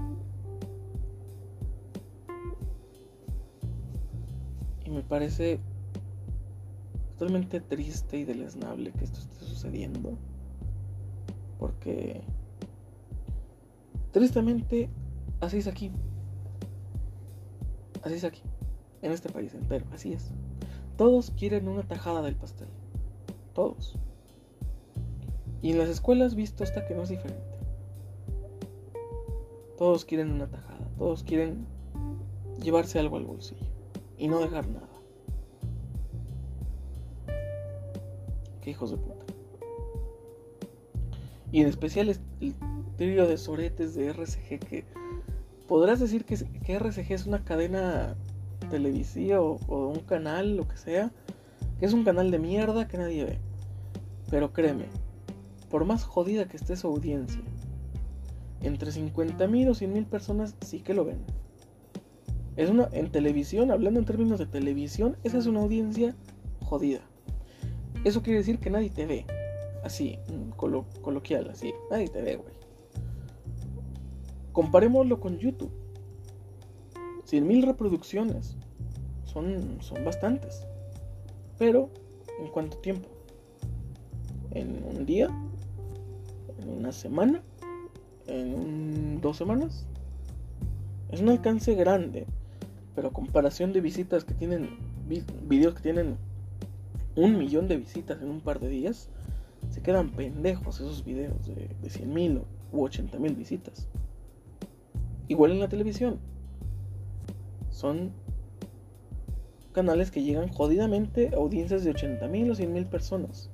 [4.85, 5.59] Y me parece
[7.17, 10.17] totalmente triste y deleznable que esto esté sucediendo.
[11.59, 12.21] Porque
[14.11, 14.89] tristemente
[15.41, 15.91] así es aquí.
[18.01, 18.41] Así es aquí.
[19.01, 19.85] En este país entero.
[19.93, 20.31] Así es.
[20.97, 22.69] Todos quieren una tajada del pastel.
[23.53, 23.95] Todos.
[25.61, 27.43] Y en las escuelas visto hasta que no es diferente.
[29.77, 30.87] Todos quieren una tajada.
[30.97, 31.65] Todos quieren
[32.61, 33.67] llevarse algo al bolsillo.
[34.17, 34.89] Y no dejar nada.
[38.69, 39.25] hijos de puta.
[41.51, 42.55] Y en especial el
[42.97, 44.85] trío de soretes de RCG que
[45.67, 48.15] podrás decir que, que RCG es una cadena
[48.69, 49.57] televisiva o,
[49.87, 51.11] un canal, lo que sea,
[51.79, 53.39] que es un canal de mierda que nadie ve.
[54.29, 54.85] Pero créeme,
[55.69, 57.41] por más jodida que esté su audiencia,
[58.61, 61.19] entre 50.000 o 100.000 personas sí que lo ven.
[62.57, 66.15] Es una, en televisión, hablando en términos de televisión, esa es una audiencia
[66.61, 66.99] jodida.
[68.03, 69.25] Eso quiere decir que nadie te ve.
[69.83, 70.19] Así,
[70.57, 71.73] coloquial, así.
[71.89, 72.53] Nadie te ve, güey.
[74.51, 75.71] Comparémoslo con YouTube.
[77.25, 78.57] 100.000 reproducciones.
[79.23, 80.65] Son, son bastantes.
[81.59, 81.89] Pero,
[82.39, 83.09] ¿en cuánto tiempo?
[84.51, 85.27] ¿En un día?
[86.57, 87.43] ¿En una semana?
[88.27, 89.85] ¿En dos semanas?
[91.11, 92.25] Es un alcance grande.
[92.95, 94.69] Pero comparación de visitas que tienen,
[95.47, 96.15] videos que tienen
[97.15, 99.09] un millón de visitas en un par de días,
[99.69, 102.41] se quedan pendejos esos videos de, de 100 mil
[102.71, 103.87] u 80 mil visitas.
[105.27, 106.19] Igual en la televisión.
[107.69, 108.11] Son
[109.79, 113.49] canales que llegan jodidamente a audiencias de 80 mil o 100 mil personas.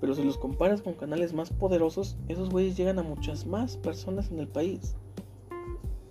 [0.00, 4.30] Pero si los comparas con canales más poderosos, esos güeyes llegan a muchas más personas
[4.30, 4.96] en el país.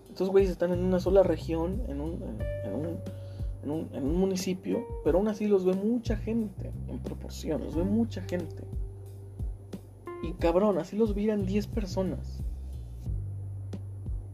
[0.09, 2.21] Estos güeyes están en una sola región, en un,
[2.63, 2.97] en un
[3.63, 8.21] en un, municipio, pero aún así los ve mucha gente en proporción, los ve mucha
[8.21, 8.63] gente.
[10.21, 12.43] Y cabrón, así los vieran 10 personas.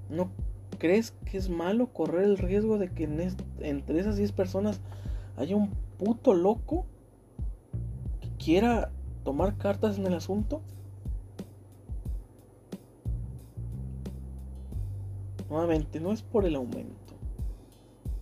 [0.10, 0.30] ¿No
[0.78, 4.82] ¿Crees que es malo correr el riesgo de que en entre esas 10 personas
[5.38, 6.86] haya un puto loco
[8.22, 8.92] que quiera
[9.24, 10.62] tomar cartas en el asunto?
[15.50, 17.14] Nuevamente, no es por el aumento.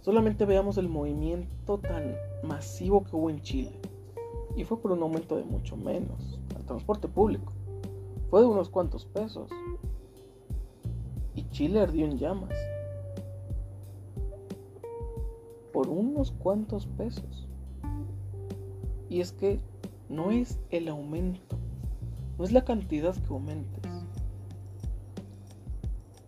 [0.02, 3.72] Solamente veamos el movimiento tan masivo que hubo en Chile.
[4.58, 7.54] Y fue por un aumento de mucho menos al transporte público.
[8.30, 9.50] Fue de unos cuantos pesos.
[11.52, 12.58] Chile ardió en llamas.
[15.74, 17.48] Por unos cuantos pesos.
[19.10, 19.60] Y es que
[20.10, 21.58] no es el aumento.
[22.38, 23.84] No es la cantidad que aumentes.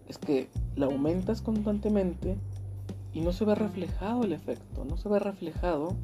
[0.07, 2.37] Es que la aumentas constantemente
[3.13, 5.95] y no se ve reflejado el efecto, no se ve reflejado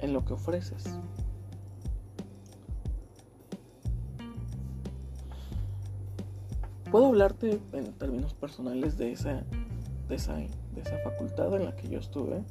[0.00, 0.84] en lo que ofreces.
[6.96, 9.44] Puedo hablarte en términos personales de esa,
[10.08, 12.42] de esa, de esa facultad en la que yo estuve.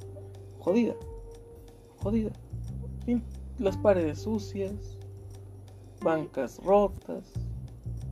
[0.60, 0.94] Jodida,
[1.98, 2.30] jodida.
[3.58, 5.00] Las paredes sucias,
[6.00, 7.34] bancas rotas,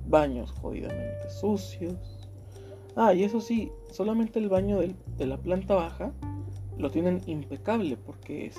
[0.08, 2.28] baños jodidamente sucios
[2.96, 6.14] Ah, y eso sí, solamente el baño de la planta baja
[6.80, 8.58] lo tienen impecable porque es,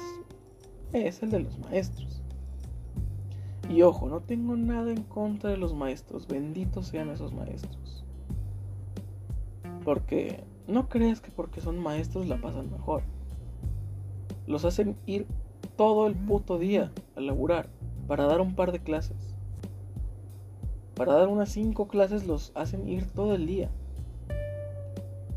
[0.93, 2.24] es el de los maestros.
[3.69, 8.05] Y ojo, no tengo nada en contra de los maestros, benditos sean esos maestros.
[9.85, 13.03] Porque no creas que porque son maestros la pasan mejor.
[14.47, 15.27] Los hacen ir
[15.77, 17.69] todo el puto día a laburar
[18.07, 19.35] para dar un par de clases.
[20.95, 23.71] Para dar unas cinco clases los hacen ir todo el día.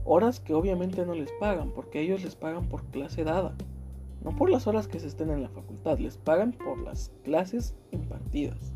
[0.06, 3.56] Horas que obviamente no les pagan, porque ellos les pagan por clase dada.
[4.24, 7.76] No por las horas que se estén en la facultad, les pagan por las clases
[7.92, 8.74] impartidas.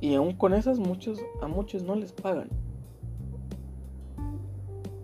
[0.00, 2.48] Y aún con esas muchos, a muchos no les pagan.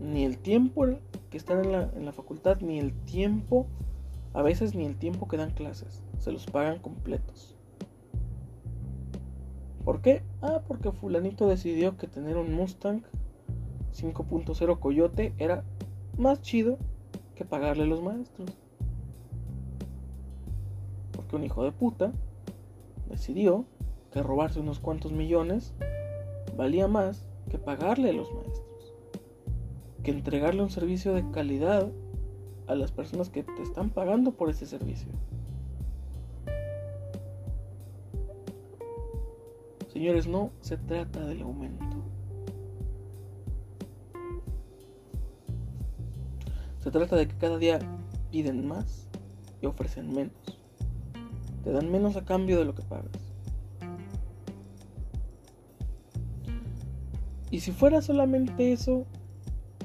[0.01, 0.87] Ni el tiempo
[1.31, 3.66] que están en la, en la facultad, ni el tiempo,
[4.33, 6.03] a veces ni el tiempo que dan clases.
[6.18, 7.55] Se los pagan completos.
[9.85, 10.22] ¿Por qué?
[10.42, 13.03] Ah, porque fulanito decidió que tener un Mustang
[13.94, 15.64] 5.0 Coyote era
[16.16, 16.79] más chido
[17.38, 18.51] que pagarle a los maestros.
[21.12, 22.12] Porque un hijo de puta
[23.09, 23.64] decidió
[24.11, 25.72] que robarse unos cuantos millones
[26.57, 28.92] valía más que pagarle a los maestros.
[30.03, 31.88] Que entregarle un servicio de calidad
[32.66, 35.12] a las personas que te están pagando por ese servicio.
[39.92, 41.97] Señores, no se trata del aumento.
[46.88, 47.81] Se trata de que cada día
[48.31, 49.07] piden más
[49.61, 50.59] y ofrecen menos.
[51.62, 53.12] Te dan menos a cambio de lo que pagas.
[57.51, 59.05] Y si fuera solamente eso,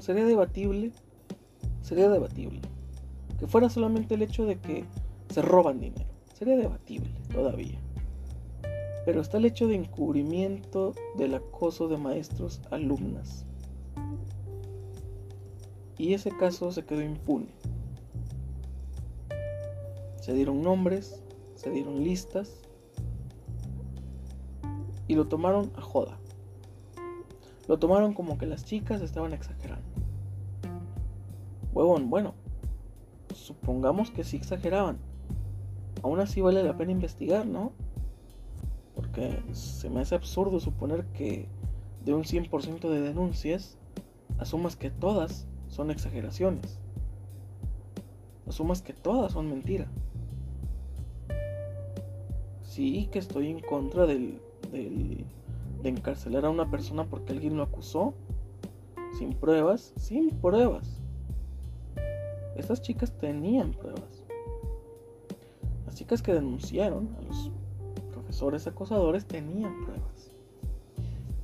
[0.00, 0.92] sería debatible.
[1.82, 2.62] Sería debatible.
[3.38, 4.86] Que fuera solamente el hecho de que
[5.28, 6.08] se roban dinero.
[6.32, 7.78] Sería debatible todavía.
[9.04, 13.44] Pero está el hecho de encubrimiento del acoso de maestros alumnas
[15.98, 17.48] y ese caso se quedó impune.
[20.20, 21.22] Se dieron nombres,
[21.54, 22.60] se dieron listas
[25.06, 26.18] y lo tomaron a joda.
[27.68, 29.84] Lo tomaron como que las chicas estaban exagerando.
[31.72, 32.34] Huevón, bueno,
[33.34, 34.98] supongamos que sí exageraban.
[36.02, 37.72] Aún así vale la pena investigar, ¿no?
[38.94, 41.48] Porque se me hace absurdo suponer que
[42.04, 43.78] de un 100% de denuncias,
[44.38, 46.78] asumas que todas son exageraciones.
[48.46, 49.88] Asumas que todas son mentira.
[52.62, 55.24] Sí que estoy en contra del, del,
[55.82, 58.14] de encarcelar a una persona porque alguien lo acusó.
[59.18, 61.00] Sin pruebas, sin pruebas.
[62.56, 64.22] Estas chicas tenían pruebas.
[65.86, 67.50] Las chicas que denunciaron a los
[68.12, 70.30] profesores acosadores tenían pruebas.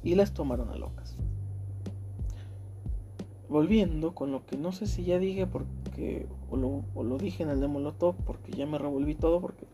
[0.05, 1.00] Y las tomaron a locas
[3.51, 6.57] volviendo con lo que no sé si ya dije porque o
[7.03, 9.67] lo, dije en el de Molotov porque ya me revolví todo porque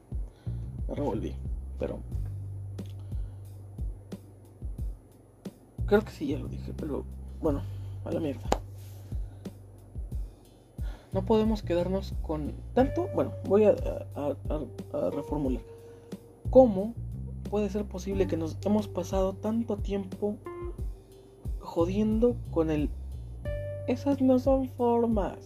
[0.89, 1.35] me revolví
[1.79, 1.99] pero
[5.85, 7.05] creo que sí ya lo dije pero
[7.41, 7.63] bueno
[8.05, 8.49] a la mierda.
[11.13, 13.75] No podemos quedarnos con tanto bueno voy a,
[14.15, 15.63] a reformular.
[16.51, 16.95] Cómo
[17.51, 20.37] puede ser posible que nos hemos pasado tanto tiempo
[21.61, 22.91] jodiendo con el
[23.87, 25.39] esas no son formas.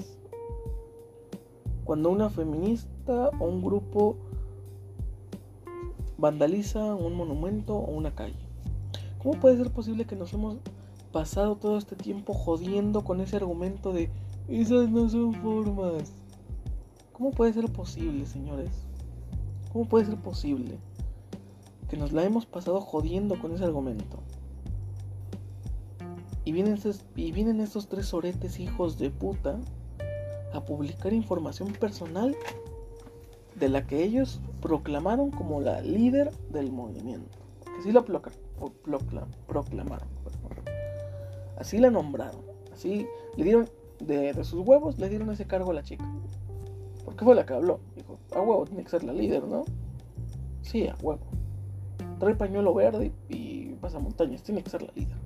[1.84, 4.16] Cuando una feminista o un grupo
[6.18, 8.38] vandaliza un monumento o una calle.
[9.22, 10.58] ¿Cómo puede ser posible que nos hemos
[11.12, 14.10] pasado todo este tiempo jodiendo con ese argumento de
[14.48, 16.12] esas no son formas?
[17.12, 18.70] ¿Cómo puede ser posible, señores?
[19.72, 20.78] ¿Cómo puede ser posible
[21.88, 24.18] que nos la hemos pasado jodiendo con ese argumento?
[26.44, 26.78] Y vienen,
[27.16, 29.58] y vienen estos tres oretes hijos de puta
[30.52, 32.36] a publicar información personal
[33.54, 37.38] de la que ellos proclamaron como la líder del movimiento.
[37.64, 38.02] Que sí la
[39.46, 40.08] proclamaron.
[41.56, 42.40] Así la nombraron.
[42.72, 43.68] Así le dieron
[44.00, 46.04] de, sus huevos, le dieron ese cargo a la chica.
[47.04, 47.80] Porque fue la que habló.
[47.94, 49.64] Dijo, a huevo, tiene que ser la líder, ¿no?
[50.62, 51.20] Sí, a huevo.
[52.18, 55.16] Trae pañuelo verde y pasa montañas, tiene que ser la líder.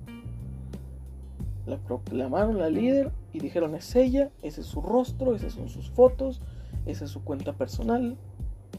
[1.67, 5.91] La proclamaron la líder y dijeron es ella, ese es su rostro, esas son sus
[5.91, 6.43] fotos,
[6.85, 8.19] esa es su cuenta personal,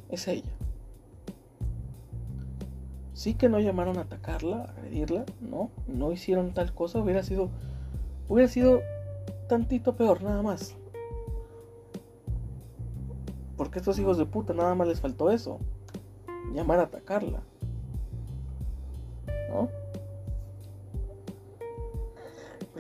[0.10, 0.52] es ella.
[3.14, 7.50] Sí que no llamaron a atacarla, a agredirla, no, no hicieron tal cosa, hubiera sido,
[8.28, 8.82] hubiera sido
[9.48, 10.76] tantito peor, nada más.
[13.58, 15.60] Porque estos hijos de puta nada más les faltó eso,
[16.54, 17.42] llamar a atacarla,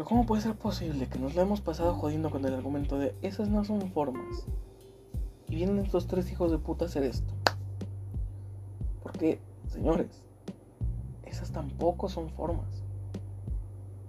[0.06, 3.50] ¿cómo puede ser posible que nos la hemos pasado jodiendo con el argumento de esas
[3.50, 4.46] no son formas?
[5.50, 7.34] Y vienen estos tres hijos de puta a hacer esto.
[9.02, 10.22] Porque, señores,
[11.24, 12.84] esas tampoco son formas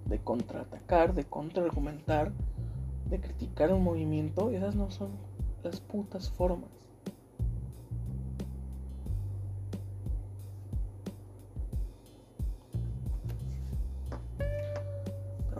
[0.05, 2.31] de contraatacar, de contraargumentar,
[3.09, 4.51] de criticar un movimiento.
[4.51, 5.09] Esas no son
[5.63, 6.69] las putas formas.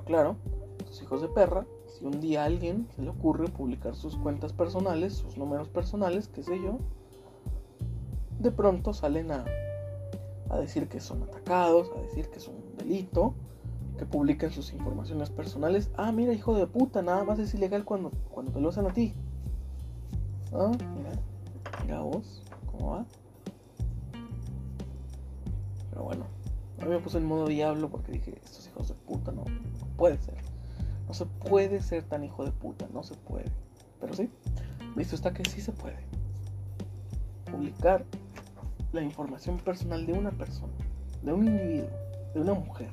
[0.07, 0.37] Claro,
[0.87, 1.65] sus hijos de perra
[1.97, 6.27] si un día a alguien se le ocurre publicar sus cuentas personales, sus números personales,
[6.27, 6.77] qué sé yo,
[8.39, 9.45] de pronto salen a,
[10.49, 13.33] a decir que son atacados, a decir que son un delito,
[13.97, 15.89] que publiquen sus informaciones personales.
[15.95, 18.93] Ah, mira, hijo de puta, nada más es ilegal cuando, cuando te lo hacen a
[18.93, 19.13] ti.
[20.53, 21.11] Ah, mira,
[21.81, 23.05] mira vos, ¿cómo va?
[25.89, 26.25] Pero bueno,
[26.79, 29.45] a mí me puse en modo diablo porque dije, estos hijos de puta no
[29.97, 30.35] puede ser.
[31.07, 33.51] No se puede ser tan hijo de puta, no se puede.
[33.99, 34.29] Pero sí,
[34.95, 35.97] visto está que sí se puede.
[37.51, 38.05] Publicar
[38.93, 40.73] la información personal de una persona,
[41.21, 41.89] de un individuo,
[42.33, 42.89] de una mujer.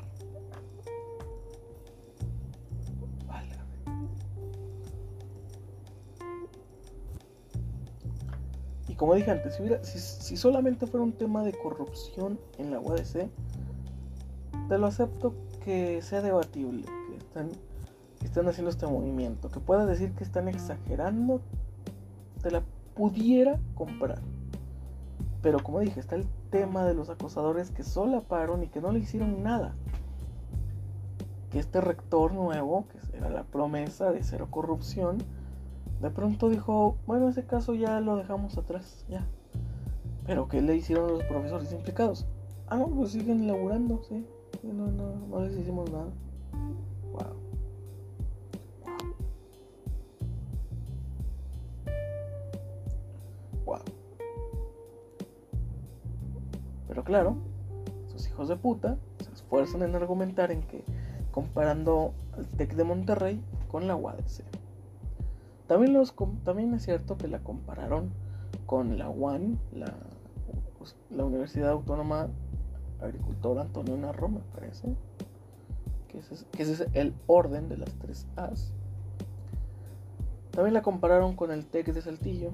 [8.94, 13.28] Y como dije antes, si, si, solamente fuera un tema de corrupción en la UADC,
[14.68, 15.34] te lo acepto
[15.64, 17.50] que sea debatible, que están
[18.24, 21.40] están haciendo este movimiento, que puedas decir que están exagerando,
[22.42, 22.62] te la
[22.94, 24.20] pudiera comprar.
[25.42, 29.00] Pero como dije, está el tema de los acosadores que solaparon y que no le
[29.00, 29.74] hicieron nada.
[31.50, 35.18] Que este rector nuevo, que era la promesa de cero corrupción,
[36.00, 39.26] de pronto dijo, bueno, ese caso ya lo dejamos atrás, ya.
[40.26, 42.26] Pero ¿qué le hicieron los profesores implicados?
[42.66, 44.26] Ah, no, pues siguen laburando, sí.
[44.72, 46.06] No, no, no les hicimos nada.
[47.12, 47.44] Wow.
[56.88, 57.36] Pero claro,
[58.06, 60.84] sus hijos de puta se esfuerzan en argumentar en que
[61.30, 64.44] comparando al TEC de Monterrey con la UADC.
[65.66, 68.10] También, los, también es cierto que la compararon
[68.66, 69.92] con la UAN, la,
[70.78, 72.28] pues, la Universidad Autónoma
[73.05, 74.94] Agricultora Antonio Narro, me parece.
[76.09, 78.72] Que ese, que ese es el orden de las tres A's.
[80.50, 82.50] También la compararon con el TEC de Saltillo.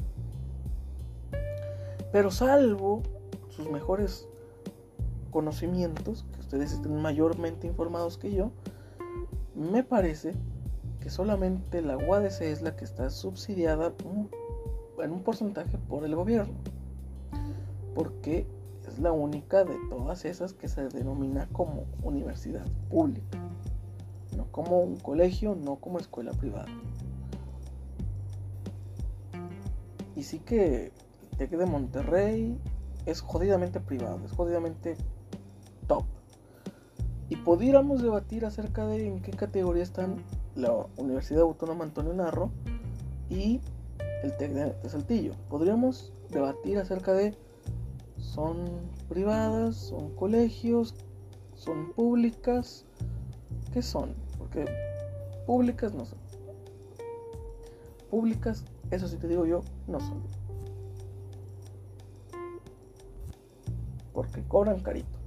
[2.12, 3.02] Pero salvo
[3.50, 4.26] sus mejores
[5.30, 8.50] conocimientos, que ustedes estén mayormente informados que yo,
[9.54, 10.34] me parece
[11.00, 13.92] que solamente la UADC es la que está subsidiada
[15.02, 16.54] en un porcentaje por el gobierno.
[17.94, 18.46] Porque
[18.90, 23.38] es la única de todas esas que se denomina como universidad pública.
[24.36, 26.68] No como un colegio, no como escuela privada.
[30.16, 30.92] Y sí que
[31.32, 32.58] el TEC de Monterrey
[33.06, 34.96] es jodidamente privado, es jodidamente
[35.86, 36.04] top.
[37.28, 40.16] Y pudiéramos debatir acerca de en qué categoría están
[40.56, 42.50] la Universidad Autónoma Antonio Narro
[43.28, 43.60] y
[44.24, 45.34] el TEC de Saltillo.
[45.48, 47.36] Podríamos debatir acerca de
[48.34, 48.56] son
[49.08, 50.94] privadas, son colegios,
[51.54, 52.84] son públicas,
[53.72, 54.14] ¿qué son?
[54.38, 54.66] Porque
[55.46, 56.18] públicas no son.
[58.10, 60.22] Públicas, eso sí te digo yo, no son.
[64.20, 65.18] porque cobran carito.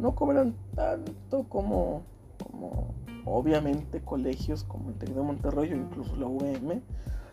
[0.00, 2.02] No cobran tanto como,
[2.42, 2.92] como
[3.24, 6.82] obviamente colegios como el TEC de Monterrey o incluso la UVM.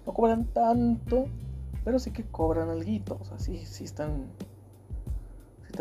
[0.05, 1.25] No cobran tanto,
[1.83, 3.17] pero sí que cobran algo.
[3.19, 4.27] O sea, sí, sí están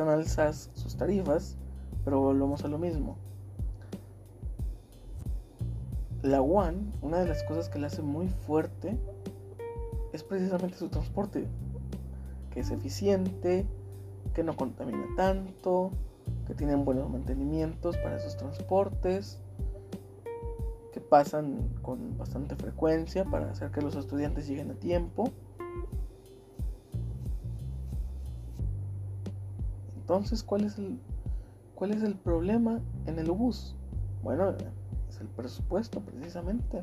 [0.08, 1.56] alzas sus tarifas,
[2.04, 3.16] pero volvemos a lo mismo.
[6.22, 8.98] la One, una de las cosas que la hace muy fuerte
[10.12, 11.46] es precisamente su transporte,
[12.50, 13.66] que es eficiente,
[14.34, 15.92] que no contamina tanto,
[16.46, 19.40] que tienen buenos mantenimientos para esos transportes,
[20.92, 25.30] que pasan con bastante frecuencia para hacer que los estudiantes lleguen a tiempo.
[30.10, 30.98] Entonces, ¿cuál es el,
[31.76, 33.76] cuál es el problema en el bus?
[34.24, 34.56] Bueno,
[35.08, 36.82] es el presupuesto precisamente.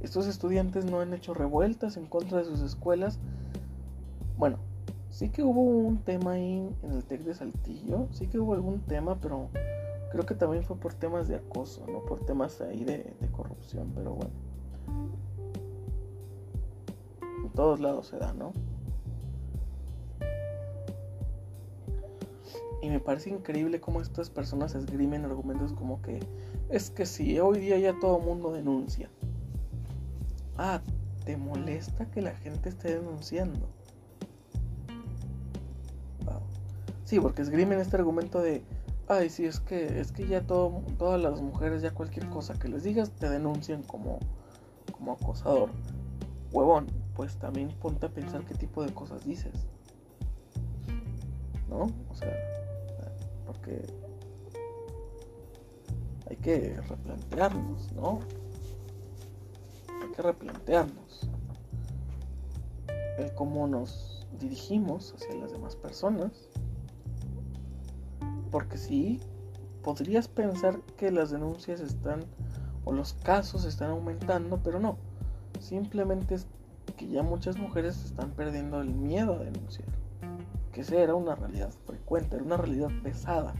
[0.00, 3.18] Estos estudiantes no han hecho revueltas en contra de sus escuelas.
[4.36, 4.58] Bueno,
[5.08, 8.80] sí que hubo un tema ahí en el TEC de Saltillo, sí que hubo algún
[8.80, 9.48] tema, pero
[10.10, 13.90] creo que también fue por temas de acoso, no por temas ahí de, de corrupción,
[13.94, 14.34] pero bueno.
[17.42, 18.52] En todos lados se da, ¿no?
[22.82, 26.20] Y me parece increíble cómo estas personas esgrimen argumentos como que
[26.68, 29.08] es que si hoy día ya todo mundo denuncia.
[30.58, 30.82] Ah,
[31.24, 33.68] ¿te molesta que la gente esté denunciando?
[37.04, 38.64] Sí, porque esgrimen este argumento de,
[39.06, 42.68] ay, sí, es que, es que ya todo, todas las mujeres, ya cualquier cosa que
[42.68, 44.18] les digas, te denuncian como,
[44.90, 45.68] como acosador.
[46.52, 49.52] Huevón, pues también ponte a pensar qué tipo de cosas dices.
[51.68, 51.82] ¿No?
[52.10, 52.32] O sea,
[53.62, 53.84] porque
[56.28, 58.20] hay que replantearnos, ¿no?
[60.02, 61.28] Hay que replantearnos
[63.18, 66.48] el cómo nos dirigimos hacia las demás personas
[68.50, 69.20] porque sí,
[69.82, 72.24] podrías pensar que las denuncias están
[72.84, 74.98] o los casos están aumentando, pero no.
[75.60, 76.46] Simplemente es
[76.96, 80.01] que ya muchas mujeres están perdiendo el miedo a denunciar.
[80.72, 83.54] Que esa era una realidad frecuente, era una realidad pesada.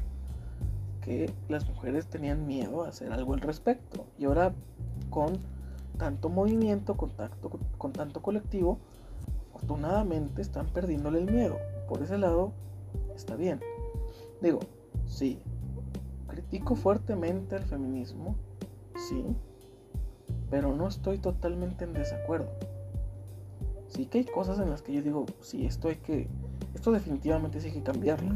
[1.00, 4.06] Que las mujeres tenían miedo a hacer algo al respecto.
[4.18, 4.54] Y ahora
[5.10, 5.38] con
[5.98, 8.78] tanto movimiento, contacto, con tanto colectivo,
[9.50, 11.58] afortunadamente están perdiéndole el miedo.
[11.88, 12.52] Por ese lado,
[13.14, 13.60] está bien.
[14.40, 14.60] Digo,
[15.06, 15.38] Sí.
[16.26, 18.36] Critico fuertemente el feminismo,
[18.96, 19.22] sí,
[20.48, 22.48] pero no estoy totalmente en desacuerdo.
[23.94, 26.26] Sí que hay cosas en las que yo digo, sí, esto hay que,
[26.74, 28.34] esto definitivamente sí hay que cambiarlo.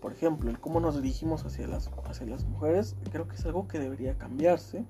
[0.00, 3.68] Por ejemplo, el cómo nos dirigimos hacia las, hacia las mujeres, creo que es algo
[3.68, 4.84] que debería cambiarse,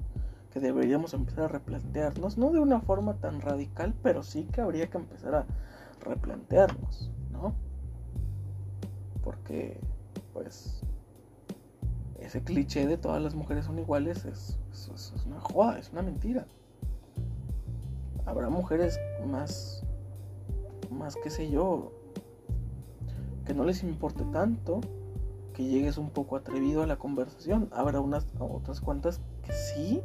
[0.51, 4.89] que deberíamos empezar a replantearnos, no de una forma tan radical, pero sí que habría
[4.89, 5.47] que empezar a
[6.01, 7.53] replantearnos, ¿no?
[9.23, 9.79] Porque,
[10.33, 10.81] pues,
[12.19, 14.59] ese cliché de todas las mujeres son iguales es,
[15.27, 16.47] una joda, es una mentira.
[18.27, 19.85] Habrá mujeres más,
[20.91, 21.93] más que sé yo,
[23.45, 24.81] que no les importe tanto,
[25.55, 27.69] que llegues un poco atrevido a la conversación.
[27.73, 30.03] Habrá unas otras cuantas que sí,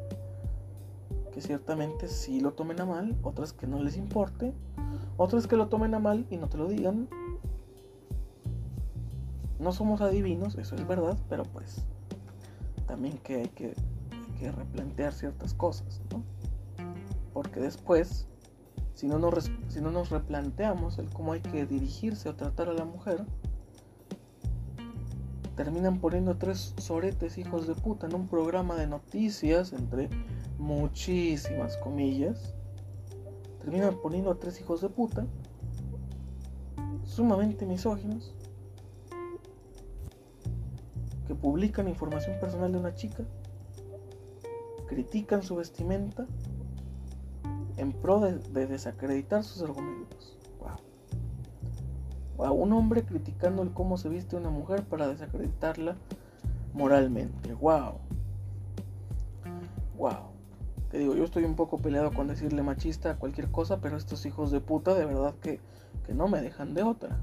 [1.31, 4.53] que ciertamente sí lo tomen a mal, otras que no les importe,
[5.17, 7.07] otras que lo tomen a mal y no te lo digan,
[9.59, 11.85] no somos adivinos, eso es verdad, pero pues
[12.87, 13.73] también que hay que,
[14.51, 16.21] replantear ciertas cosas, ¿no?
[17.35, 18.29] Porque después,
[18.93, 23.25] si no, nos, replanteamos el cómo hay que dirigirse o tratar a la mujer,
[25.57, 30.09] terminan poniendo tres soretes hijos de puta en un programa de noticias, entre
[30.57, 32.55] muchísimas comillas.
[33.59, 35.27] Terminan poniendo a tres hijos de puta,
[37.03, 38.33] sumamente misóginos,
[41.27, 43.25] que publican información personal de una chica,
[44.87, 46.25] critican su vestimenta
[47.77, 50.37] en pro de, desacreditar sus argumentos.
[52.37, 52.45] Wow.
[52.45, 55.95] A un hombre criticando el cómo se viste una mujer para desacreditarla
[56.73, 57.53] moralmente.
[57.53, 57.99] Wow.
[59.97, 60.31] Wow.
[60.91, 64.25] Que digo, yo estoy un poco peleado con decirle machista a cualquier cosa, pero estos
[64.25, 65.59] hijos de puta de verdad que,
[66.05, 67.19] que no me dejan de otra.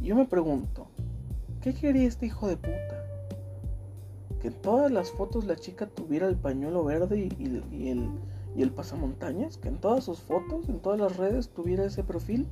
[0.00, 0.88] Yo me pregunto,
[1.60, 2.97] ¿qué quería este hijo de puta?
[4.40, 8.10] Que en todas las fotos la chica tuviera el pañuelo verde y, el,
[8.54, 12.46] y el pasamontañas, que en todas sus fotos, en todas las redes tuviera ese perfil.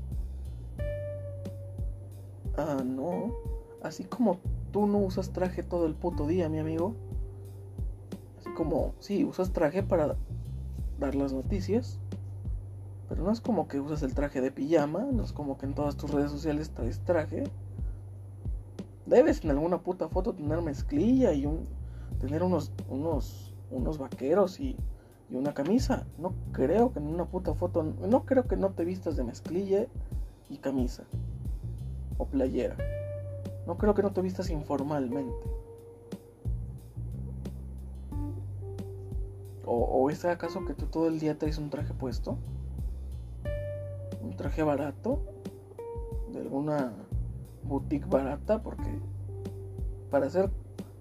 [2.56, 3.34] Ah, no.
[3.82, 4.38] Así como
[4.72, 6.94] tú no usas traje todo el puto día, mi amigo.
[8.40, 10.16] Así como, sí, usas traje para
[10.98, 11.98] dar las noticias.
[13.08, 15.74] Pero no es como que usas el traje de pijama, no es como que en
[15.74, 17.44] todas tus redes sociales traes traje.
[19.06, 21.66] Debes en alguna puta foto tener mezclilla y un
[22.20, 24.76] tener unos unos unos vaqueros y,
[25.30, 26.06] y una camisa.
[26.18, 29.86] No creo que en una puta foto, no creo que no te vistas de mezclilla
[30.48, 31.04] y camisa.
[32.18, 32.76] o playera.
[33.66, 35.34] No creo que no te vistas informalmente.
[39.64, 42.38] ¿O, o es acaso que tú todo el día traes un traje puesto?
[44.22, 45.20] ¿Un traje barato?
[46.32, 46.92] ¿De alguna
[47.66, 48.62] boutique barata?
[48.62, 48.98] Porque
[50.10, 50.50] para ser,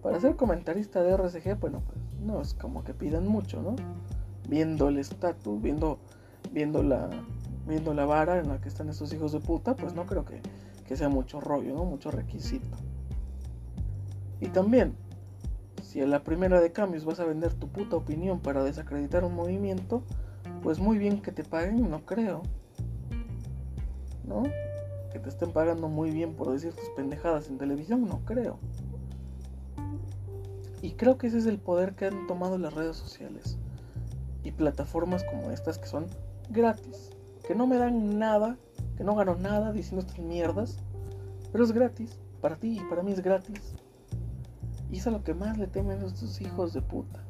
[0.02, 3.76] para ser comentarista de RCG, bueno, pues no es como que pidan mucho, ¿no?
[4.48, 6.00] Viendo el estatus, viendo,
[6.52, 7.10] viendo la,
[7.68, 10.42] viendo la vara en la que están estos hijos de puta, pues no creo que,
[10.88, 11.86] que sea mucho rollo, ¿no?
[11.86, 12.78] Mucho requisito.
[14.40, 14.96] Y también,
[15.82, 19.34] si a la primera de cambios vas a vender tu puta opinión para desacreditar un
[19.34, 20.04] movimiento,
[20.62, 22.42] pues muy bien que te paguen, no creo.
[24.28, 24.44] ¿No?
[25.16, 28.60] Que te estén pagando muy bien por decir tus pendejadas en televisión, no creo.
[30.82, 33.58] Y creo que ese es el poder que han tomado las redes sociales
[34.44, 36.08] y plataformas como estas que son
[36.50, 37.12] gratis,
[37.48, 38.58] que no me dan nada,
[38.98, 40.80] que no gano nada diciendo estas mierdas,
[41.54, 43.74] pero es gratis, para ti y para mí es gratis.
[44.92, 47.24] Y es a lo que más le temen estos hijos de puta.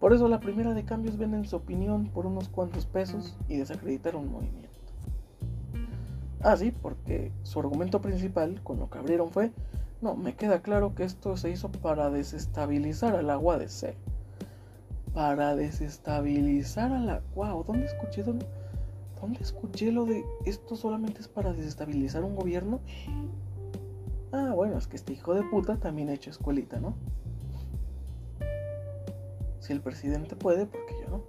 [0.00, 4.16] Por eso la primera de cambios venden su opinión por unos cuantos pesos y desacreditar
[4.16, 4.67] un movimiento.
[6.40, 9.50] Ah, sí, porque su argumento principal con lo que abrieron fue
[10.00, 13.96] no, me queda claro que esto se hizo para desestabilizar al agua de C.
[15.12, 17.22] Para desestabilizar a la...
[17.34, 18.22] Wow, ¿dónde escuché?
[18.22, 18.46] Dónde,
[19.20, 22.78] ¿Dónde escuché lo de esto solamente es para desestabilizar un gobierno?
[24.30, 26.94] Ah, bueno, es que este hijo de puta también ha hecho escuelita, ¿no?
[29.58, 31.22] Si el presidente puede, ¿por qué yo no?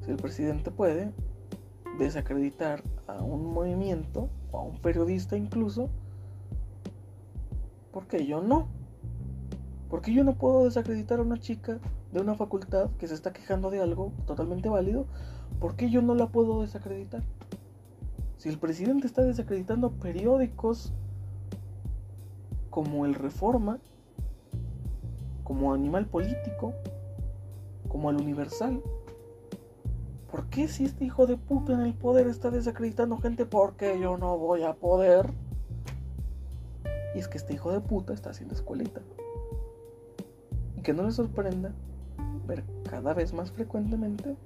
[0.00, 1.12] Si el presidente puede
[1.98, 5.88] desacreditar a un movimiento o a un periodista incluso,
[7.92, 8.68] ¿por qué yo no?
[9.88, 11.78] Porque yo no puedo desacreditar a una chica
[12.12, 15.06] de una facultad que se está quejando de algo totalmente válido.
[15.60, 17.22] ¿Por qué yo no la puedo desacreditar?
[18.36, 20.92] Si el presidente está desacreditando periódicos
[22.70, 23.78] como el Reforma,
[25.44, 26.74] como Animal Político,
[27.88, 28.82] como el Universal,
[30.30, 33.46] ¿Por qué si este hijo de puta en el poder está desacreditando gente?
[33.46, 35.30] Porque yo no voy a poder.
[37.14, 39.00] Y es que este hijo de puta está haciendo escuelita.
[40.76, 41.72] Y que no le sorprenda
[42.46, 44.36] ver cada vez más frecuentemente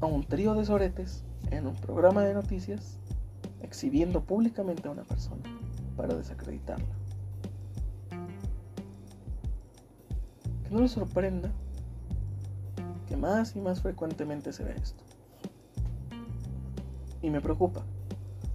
[0.00, 2.98] a un trío de soretes en un programa de noticias
[3.62, 5.42] exhibiendo públicamente a una persona
[5.96, 6.86] para desacreditarla.
[10.64, 11.50] Que no le sorprenda
[13.08, 15.02] que más y más frecuentemente se ve esto.
[17.22, 17.82] Y me preocupa,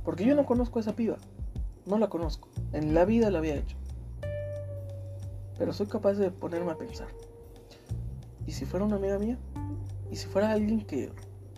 [0.06, 1.18] porque yo no conozco a esa piba,
[1.86, 3.78] no la conozco, en la vida la había hecho.
[5.58, 7.08] Pero soy capaz de ponerme a pensar.
[8.46, 9.38] ¿Y si fuera una amiga mía?
[10.12, 11.12] ¿Y si fuera alguien que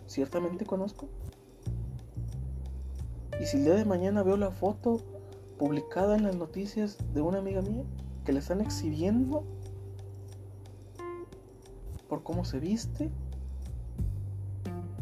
[0.06, 1.08] ciertamente conozco?
[3.40, 5.02] ¿Y si el día de mañana veo la foto
[5.58, 7.84] publicada en las noticias de una amiga mía
[8.24, 9.44] que la están exhibiendo
[12.08, 13.10] por cómo se viste,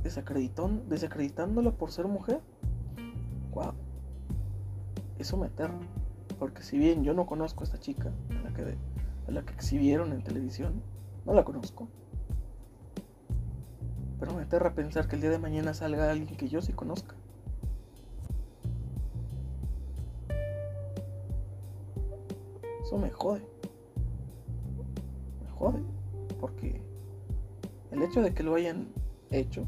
[0.02, 2.40] desacreditándola por ser mujer.
[3.52, 3.72] Wow.
[5.18, 5.78] Eso me aterra.
[6.38, 8.76] Porque si bien yo no conozco a esta chica, a la que,
[9.28, 10.82] a la que exhibieron en televisión,
[11.24, 11.88] no la conozco.
[14.18, 17.14] Pero me aterra pensar que el día de mañana salga alguien que yo sí conozca.
[22.82, 23.46] Eso me jode.
[25.42, 25.82] Me jode.
[26.40, 26.82] Porque
[27.94, 28.88] el hecho de que lo hayan
[29.30, 29.66] hecho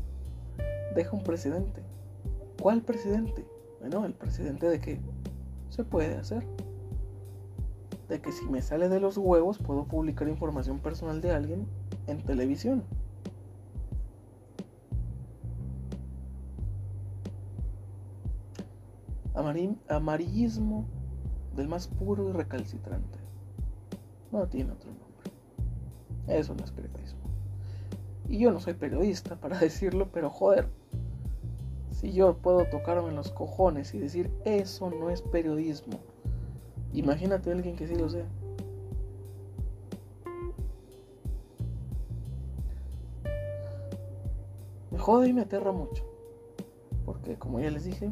[0.94, 1.82] deja un precedente.
[2.60, 3.46] ¿Cuál precedente?
[3.80, 5.00] Bueno, el precedente de que
[5.70, 6.46] se puede hacer.
[8.08, 11.66] De que si me sale de los huevos puedo publicar información personal de alguien
[12.06, 12.84] en televisión.
[19.88, 20.86] amarillismo
[21.54, 23.18] del más puro y recalcitrante.
[24.32, 25.30] No tiene otro nombre.
[26.26, 27.35] Eso no es periodismo.
[28.28, 30.68] Y yo no soy periodista para decirlo, pero joder,
[31.92, 35.98] si yo puedo tocarme los cojones y decir eso no es periodismo,
[36.92, 38.26] imagínate alguien que sí lo sea.
[44.90, 46.04] Me jode y me aterra mucho,
[47.04, 48.10] porque como ya les dije,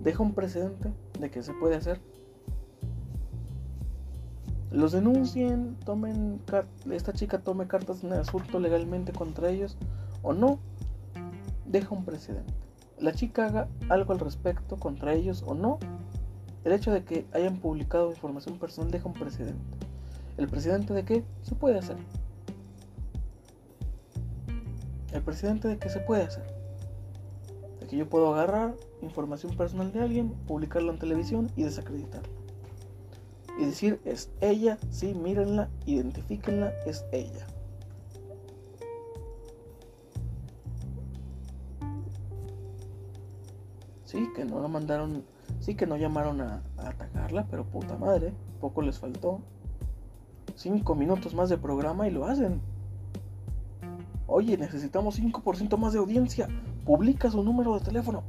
[0.00, 2.00] deja un precedente de que se puede hacer
[4.72, 6.40] los denuncien, tomen
[6.90, 9.76] esta chica tome cartas en el asunto legalmente contra ellos
[10.22, 10.58] o no,
[11.66, 12.54] deja un precedente.
[12.98, 15.78] La chica haga algo al respecto contra ellos o no,
[16.64, 19.62] el hecho de que hayan publicado información personal deja un precedente.
[20.36, 21.24] ¿El precedente de qué?
[21.42, 21.96] Se puede hacer.
[25.12, 26.44] el presidente de qué se puede hacer.
[27.80, 32.41] De que yo puedo agarrar información personal de alguien, publicarlo en televisión y desacreditarlo.
[33.58, 37.46] Y decir, es ella, sí, mírenla, identifíquenla, es ella.
[44.04, 45.24] Sí, que no la mandaron,
[45.60, 49.40] sí que no llamaron a, atacarla, pero puta madre, poco les faltó.
[50.54, 52.60] Cinco minutos más de programa y lo hacen.
[54.26, 56.48] Oye, necesitamos 5% más de audiencia.
[56.84, 58.22] Publica su número de teléfono.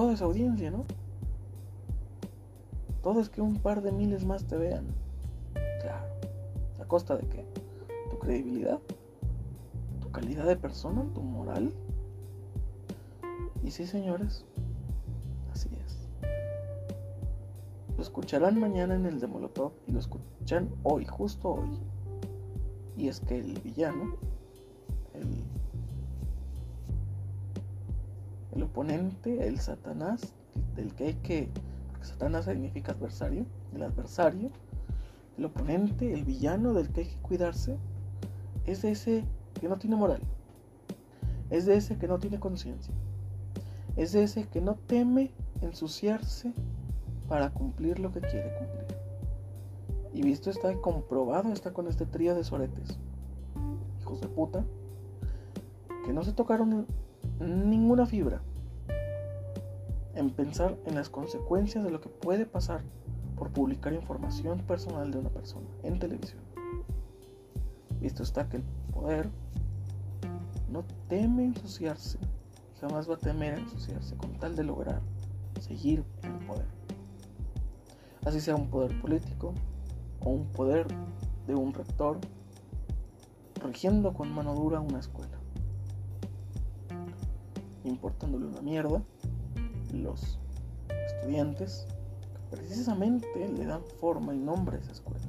[0.00, 0.86] Todo es audiencia, ¿no?
[3.02, 4.86] Todo es que un par de miles más te vean.
[5.52, 6.06] Claro.
[6.80, 7.44] ¿A costa de qué?
[8.10, 8.78] ¿Tu credibilidad?
[10.00, 11.04] ¿Tu calidad de persona?
[11.12, 11.74] ¿Tu moral?
[13.62, 14.46] Y sí, señores,
[17.98, 21.78] Lo escucharán mañana en el de Molotov y lo escuchan hoy, justo hoy.
[22.96, 24.14] Y es que el villano,
[25.12, 25.44] el,
[28.70, 30.32] oponente, el Satanás,
[30.76, 31.48] del que hay que.
[32.02, 33.44] Satanás significa adversario,
[33.74, 34.50] el adversario,
[35.36, 37.76] el oponente, el villano del que hay que cuidarse,
[38.64, 39.24] es de ese
[39.60, 40.22] que no tiene moral,
[41.50, 42.94] es de ese que no tiene conciencia,
[43.96, 46.54] es de ese que no teme ensuciarse
[47.28, 48.86] para cumplir lo que quiere cumplir.
[50.14, 52.98] Y visto está comprobado está con este trío de soretes,
[54.00, 54.64] hijos de puta,
[56.06, 56.86] que no se tocaron
[57.40, 58.40] ninguna fibra
[60.14, 62.82] en pensar en las consecuencias de lo que puede pasar
[63.36, 66.42] por publicar información personal de una persona en televisión.
[68.00, 69.28] Visto está que el poder
[70.70, 72.18] no teme ensuciarse,
[72.80, 75.00] jamás va a temer ensuciarse con tal de lograr
[75.60, 76.80] seguir en el poder
[78.24, 79.54] así sea un poder político
[80.20, 80.86] o un poder
[81.46, 82.18] de un rector
[83.62, 85.38] regiendo con mano dura una escuela,
[87.84, 89.02] importándole una mierda
[89.92, 90.38] los
[90.88, 91.86] estudiantes
[92.50, 95.24] precisamente le dan forma y nombre a esa escuela.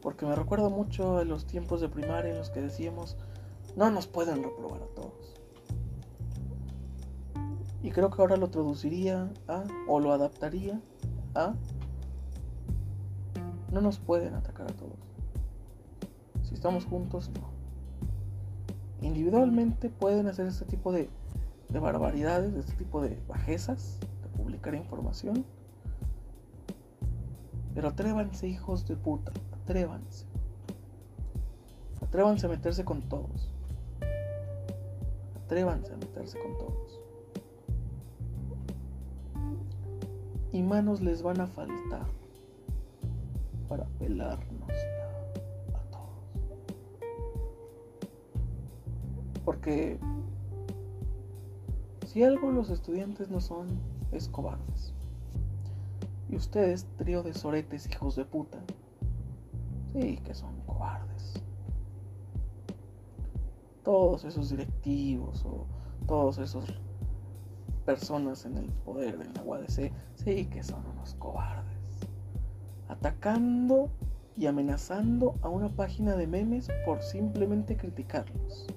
[0.00, 3.16] Porque me recuerda mucho a los tiempos de primaria en los que decíamos,
[3.76, 5.34] no nos pueden reprobar a todos.
[7.82, 10.80] Y creo que ahora lo traduciría a, o lo adaptaría
[11.34, 11.54] a,
[13.70, 14.98] no nos pueden atacar a todos.
[16.42, 17.55] Si estamos juntos, no.
[19.06, 21.08] Individualmente pueden hacer este tipo de,
[21.68, 25.44] de barbaridades, este tipo de bajezas, de publicar información.
[27.74, 29.32] Pero atrévanse, hijos de puta,
[29.62, 30.26] atrévanse.
[32.02, 33.52] Atrévanse a meterse con todos.
[35.44, 37.00] Atrévanse a meterse con todos.
[40.56, 42.06] y manos les van a faltar
[43.68, 44.70] para pelarnos
[49.66, 49.98] Porque
[52.06, 53.66] si algo los estudiantes no son,
[54.12, 54.94] es cobardes.
[56.28, 58.58] Y ustedes, trío de soretes hijos de puta,
[59.92, 61.42] sí que son cobardes.
[63.82, 65.66] Todos esos directivos o
[66.06, 66.64] todos esos
[67.84, 72.06] personas en el poder de la UADC, sí que son unos cobardes.
[72.86, 73.90] Atacando
[74.36, 78.68] y amenazando a una página de memes por simplemente criticarlos.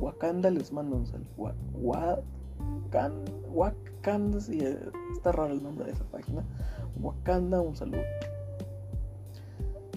[0.00, 1.54] Wakanda les manda un saludo.
[1.80, 4.60] Wakanda, Wakanda, sí,
[5.12, 6.44] está raro el nombre de esa página.
[7.00, 8.02] Wakanda, un saludo.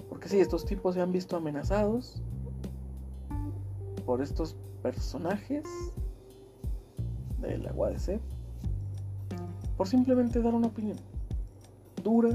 [0.08, 2.22] Porque sí, estos tipos se han visto amenazados
[4.04, 5.64] por estos personajes
[7.40, 8.20] de la UADC
[9.76, 10.96] por simplemente dar una opinión.
[12.02, 12.30] Dura,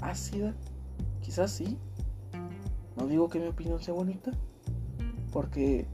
[0.00, 0.54] ácida,
[1.20, 1.76] quizás sí.
[2.96, 4.32] No digo que mi opinión sea bonita,
[5.32, 5.86] porque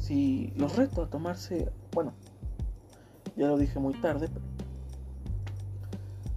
[0.00, 2.12] si los reto a tomarse, bueno,
[3.36, 4.44] ya lo dije muy tarde, pero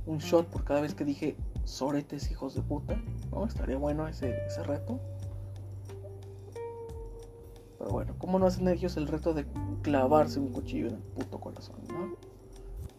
[0.05, 2.95] un shot por cada vez que dije soretes hijos de puta,
[3.31, 3.45] ¿no?
[3.45, 4.99] Estaría bueno ese, ese reto.
[7.79, 9.45] Pero bueno, ¿cómo no hacen ellos el reto de
[9.81, 12.15] clavarse un cuchillo en el puto corazón, no?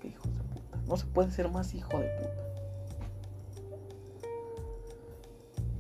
[0.01, 0.45] Qué hijos de
[0.89, 2.45] no se puede ser más hijo de puta.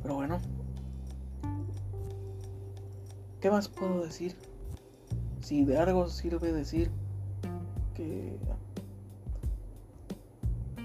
[0.03, 0.41] Pero bueno.
[3.41, 4.35] ¿Qué más puedo decir?
[5.45, 6.91] Si de algo sirve decir
[7.93, 8.39] que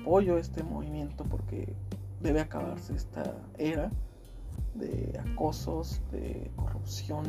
[0.01, 1.73] apoyo este movimiento porque
[2.19, 3.89] debe acabarse esta era
[4.75, 7.23] de acosos, de corrupción.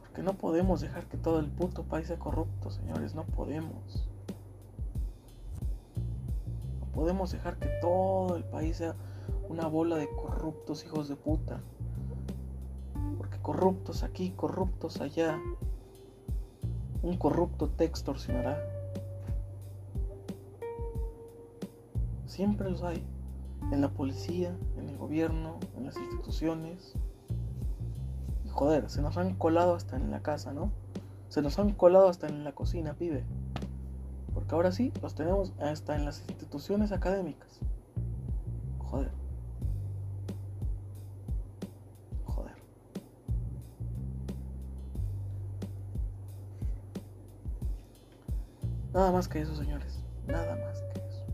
[0.00, 4.08] Porque no podemos dejar que todo el puto país sea corrupto, señores, no podemos.
[6.94, 8.94] podemos dejar que todo el país sea
[9.50, 11.60] una bola de corruptos hijos de puta.
[13.46, 15.40] Corruptos aquí, corruptos allá.
[17.00, 18.60] Un corrupto te extorsionará.
[22.26, 23.06] Siempre los hay.
[23.70, 26.94] En la policía, en el gobierno, en las instituciones.
[28.44, 30.72] Y joder, se nos han colado hasta en la casa, ¿no?
[31.28, 33.22] Se nos han colado hasta en la cocina, pibe.
[34.34, 37.60] Porque ahora sí, los tenemos hasta en las instituciones académicas.
[38.80, 39.25] Joder.
[48.96, 49.98] Nada más que eso, señores.
[50.26, 51.26] Nada más que eso.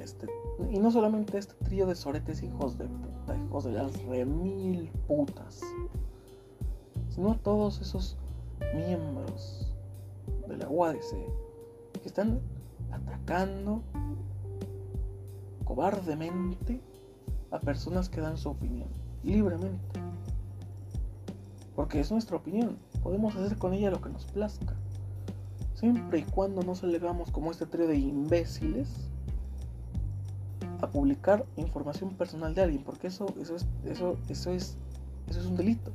[0.00, 0.28] Este,
[0.70, 5.60] y no solamente este trío de soretes hijos de puta, hijos de las remil putas.
[7.08, 8.16] Sino todos esos
[8.76, 9.74] miembros
[10.46, 11.10] de la UADC
[12.00, 12.40] que están
[12.92, 13.82] atacando
[15.64, 16.80] cobardemente
[17.50, 18.86] a personas que dan su opinión
[19.24, 20.00] libremente.
[21.74, 24.76] Porque es nuestra opinión, podemos hacer con ella lo que nos plazca.
[25.82, 28.88] Siempre y cuando no salgamos como este trío de imbéciles
[30.80, 34.76] a publicar información personal de alguien, porque eso, eso, es, eso, eso, es,
[35.26, 35.90] eso es un delito.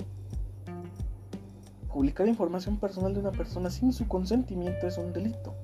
[1.87, 5.55] Publicar información personal de una persona sin su consentimiento es un delito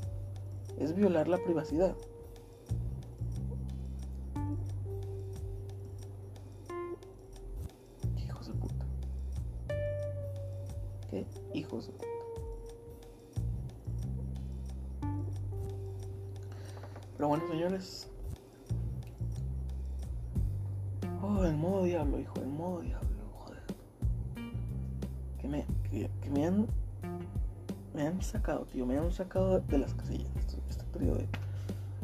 [0.80, 1.93] es violar la privacidad.
[28.74, 30.34] Tío, me han sacado de las casillas
[30.93, 31.28] trío de...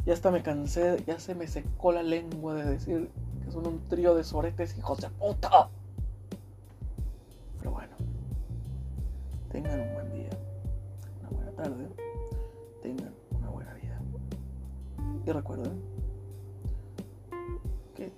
[0.05, 3.09] Ya hasta me cansé, ya se me secó la lengua de decir
[3.43, 5.69] que son un trío de soretes hijos de puta.
[7.59, 7.95] Pero bueno,
[9.51, 10.29] tengan un buen día,
[11.21, 11.87] una buena tarde,
[12.81, 13.99] tengan una buena vida.
[15.25, 15.81] Y recuerden
[17.95, 18.11] que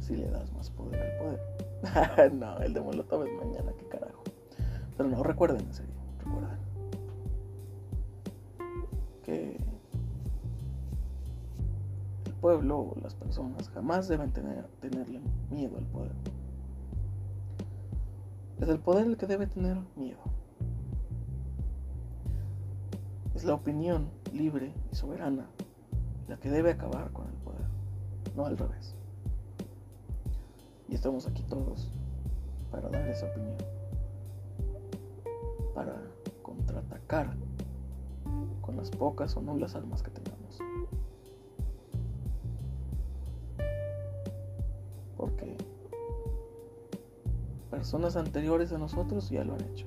[0.00, 2.32] si le das más poder al poder.
[2.34, 4.22] no, el de Molotov es mañana, qué carajo.
[4.96, 5.89] Pero no, recuerden en serio,
[12.40, 15.20] pueblo o las personas jamás deben tener, tenerle
[15.50, 16.12] miedo al poder.
[18.60, 20.20] Es el poder el que debe tener miedo.
[23.34, 25.46] Es la opinión libre y soberana
[26.28, 27.66] la que debe acabar con el poder,
[28.36, 28.94] no al revés.
[30.88, 31.90] Y estamos aquí todos
[32.70, 33.56] para dar esa opinión,
[35.74, 35.96] para
[36.42, 37.34] contraatacar
[38.60, 40.58] con las pocas o nulas armas que tengamos.
[47.70, 49.86] Personas anteriores a nosotros ya lo han hecho.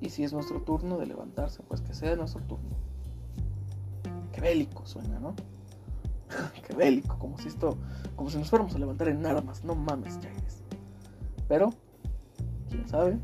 [0.00, 2.70] Y si es nuestro turno de levantarse, pues que sea nuestro turno.
[4.32, 5.34] Qué bélico suena, ¿no?
[6.66, 7.76] Qué bélico, como si esto,
[8.16, 10.62] como si nos fuéramos a levantar en armas, no mames, Jaires.
[11.48, 11.70] Pero,
[12.68, 13.18] quién sabe,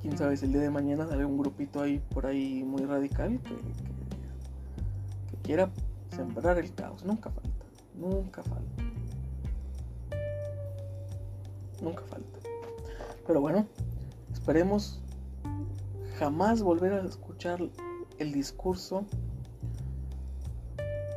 [0.00, 3.40] quién sabe si el día de mañana sale un grupito ahí por ahí muy radical
[3.40, 3.56] que,
[5.42, 5.70] quiera
[6.14, 7.04] sembrar el caos.
[7.04, 8.81] Nunca falta, nunca falta.
[11.82, 12.38] Nunca falta.
[13.26, 13.66] Pero bueno,
[14.32, 15.02] esperemos
[16.18, 17.60] jamás volver a escuchar
[18.18, 19.04] el discurso.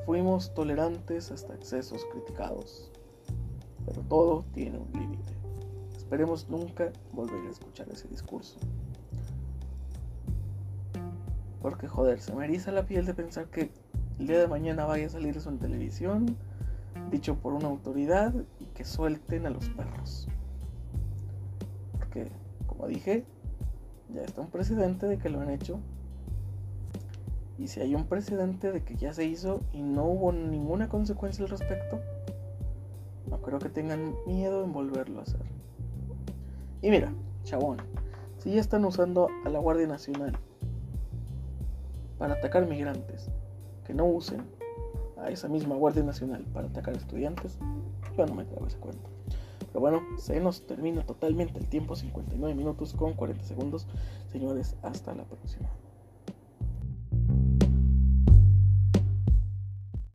[0.06, 2.92] Fuimos tolerantes hasta excesos criticados,
[3.86, 5.34] pero todo tiene un límite.
[5.96, 8.58] Esperemos nunca volver a escuchar ese discurso.
[11.62, 13.72] Porque joder, se me eriza la piel de pensar que
[14.20, 16.38] el día de mañana vaya a salir eso en televisión,
[17.10, 20.28] dicho por una autoridad, y que suelten a los perros.
[22.68, 23.26] Como dije,
[24.14, 25.80] ya está un precedente de que lo han hecho.
[27.58, 31.46] Y si hay un precedente de que ya se hizo y no hubo ninguna consecuencia
[31.46, 32.02] al respecto,
[33.30, 35.42] no creo que tengan miedo en volverlo a hacer.
[36.82, 37.14] Y mira,
[37.44, 37.78] chabón,
[38.38, 40.38] si ya están usando a la Guardia Nacional
[42.18, 43.30] para atacar migrantes,
[43.86, 44.42] que no usen
[45.18, 47.58] a esa misma Guardia Nacional para atacar estudiantes,
[48.18, 49.10] yo no me trago ese cuento.
[49.76, 53.88] Pero bueno, se nos termina totalmente el tiempo, 59 minutos con 40 segundos.
[54.32, 55.68] Señores, hasta la próxima.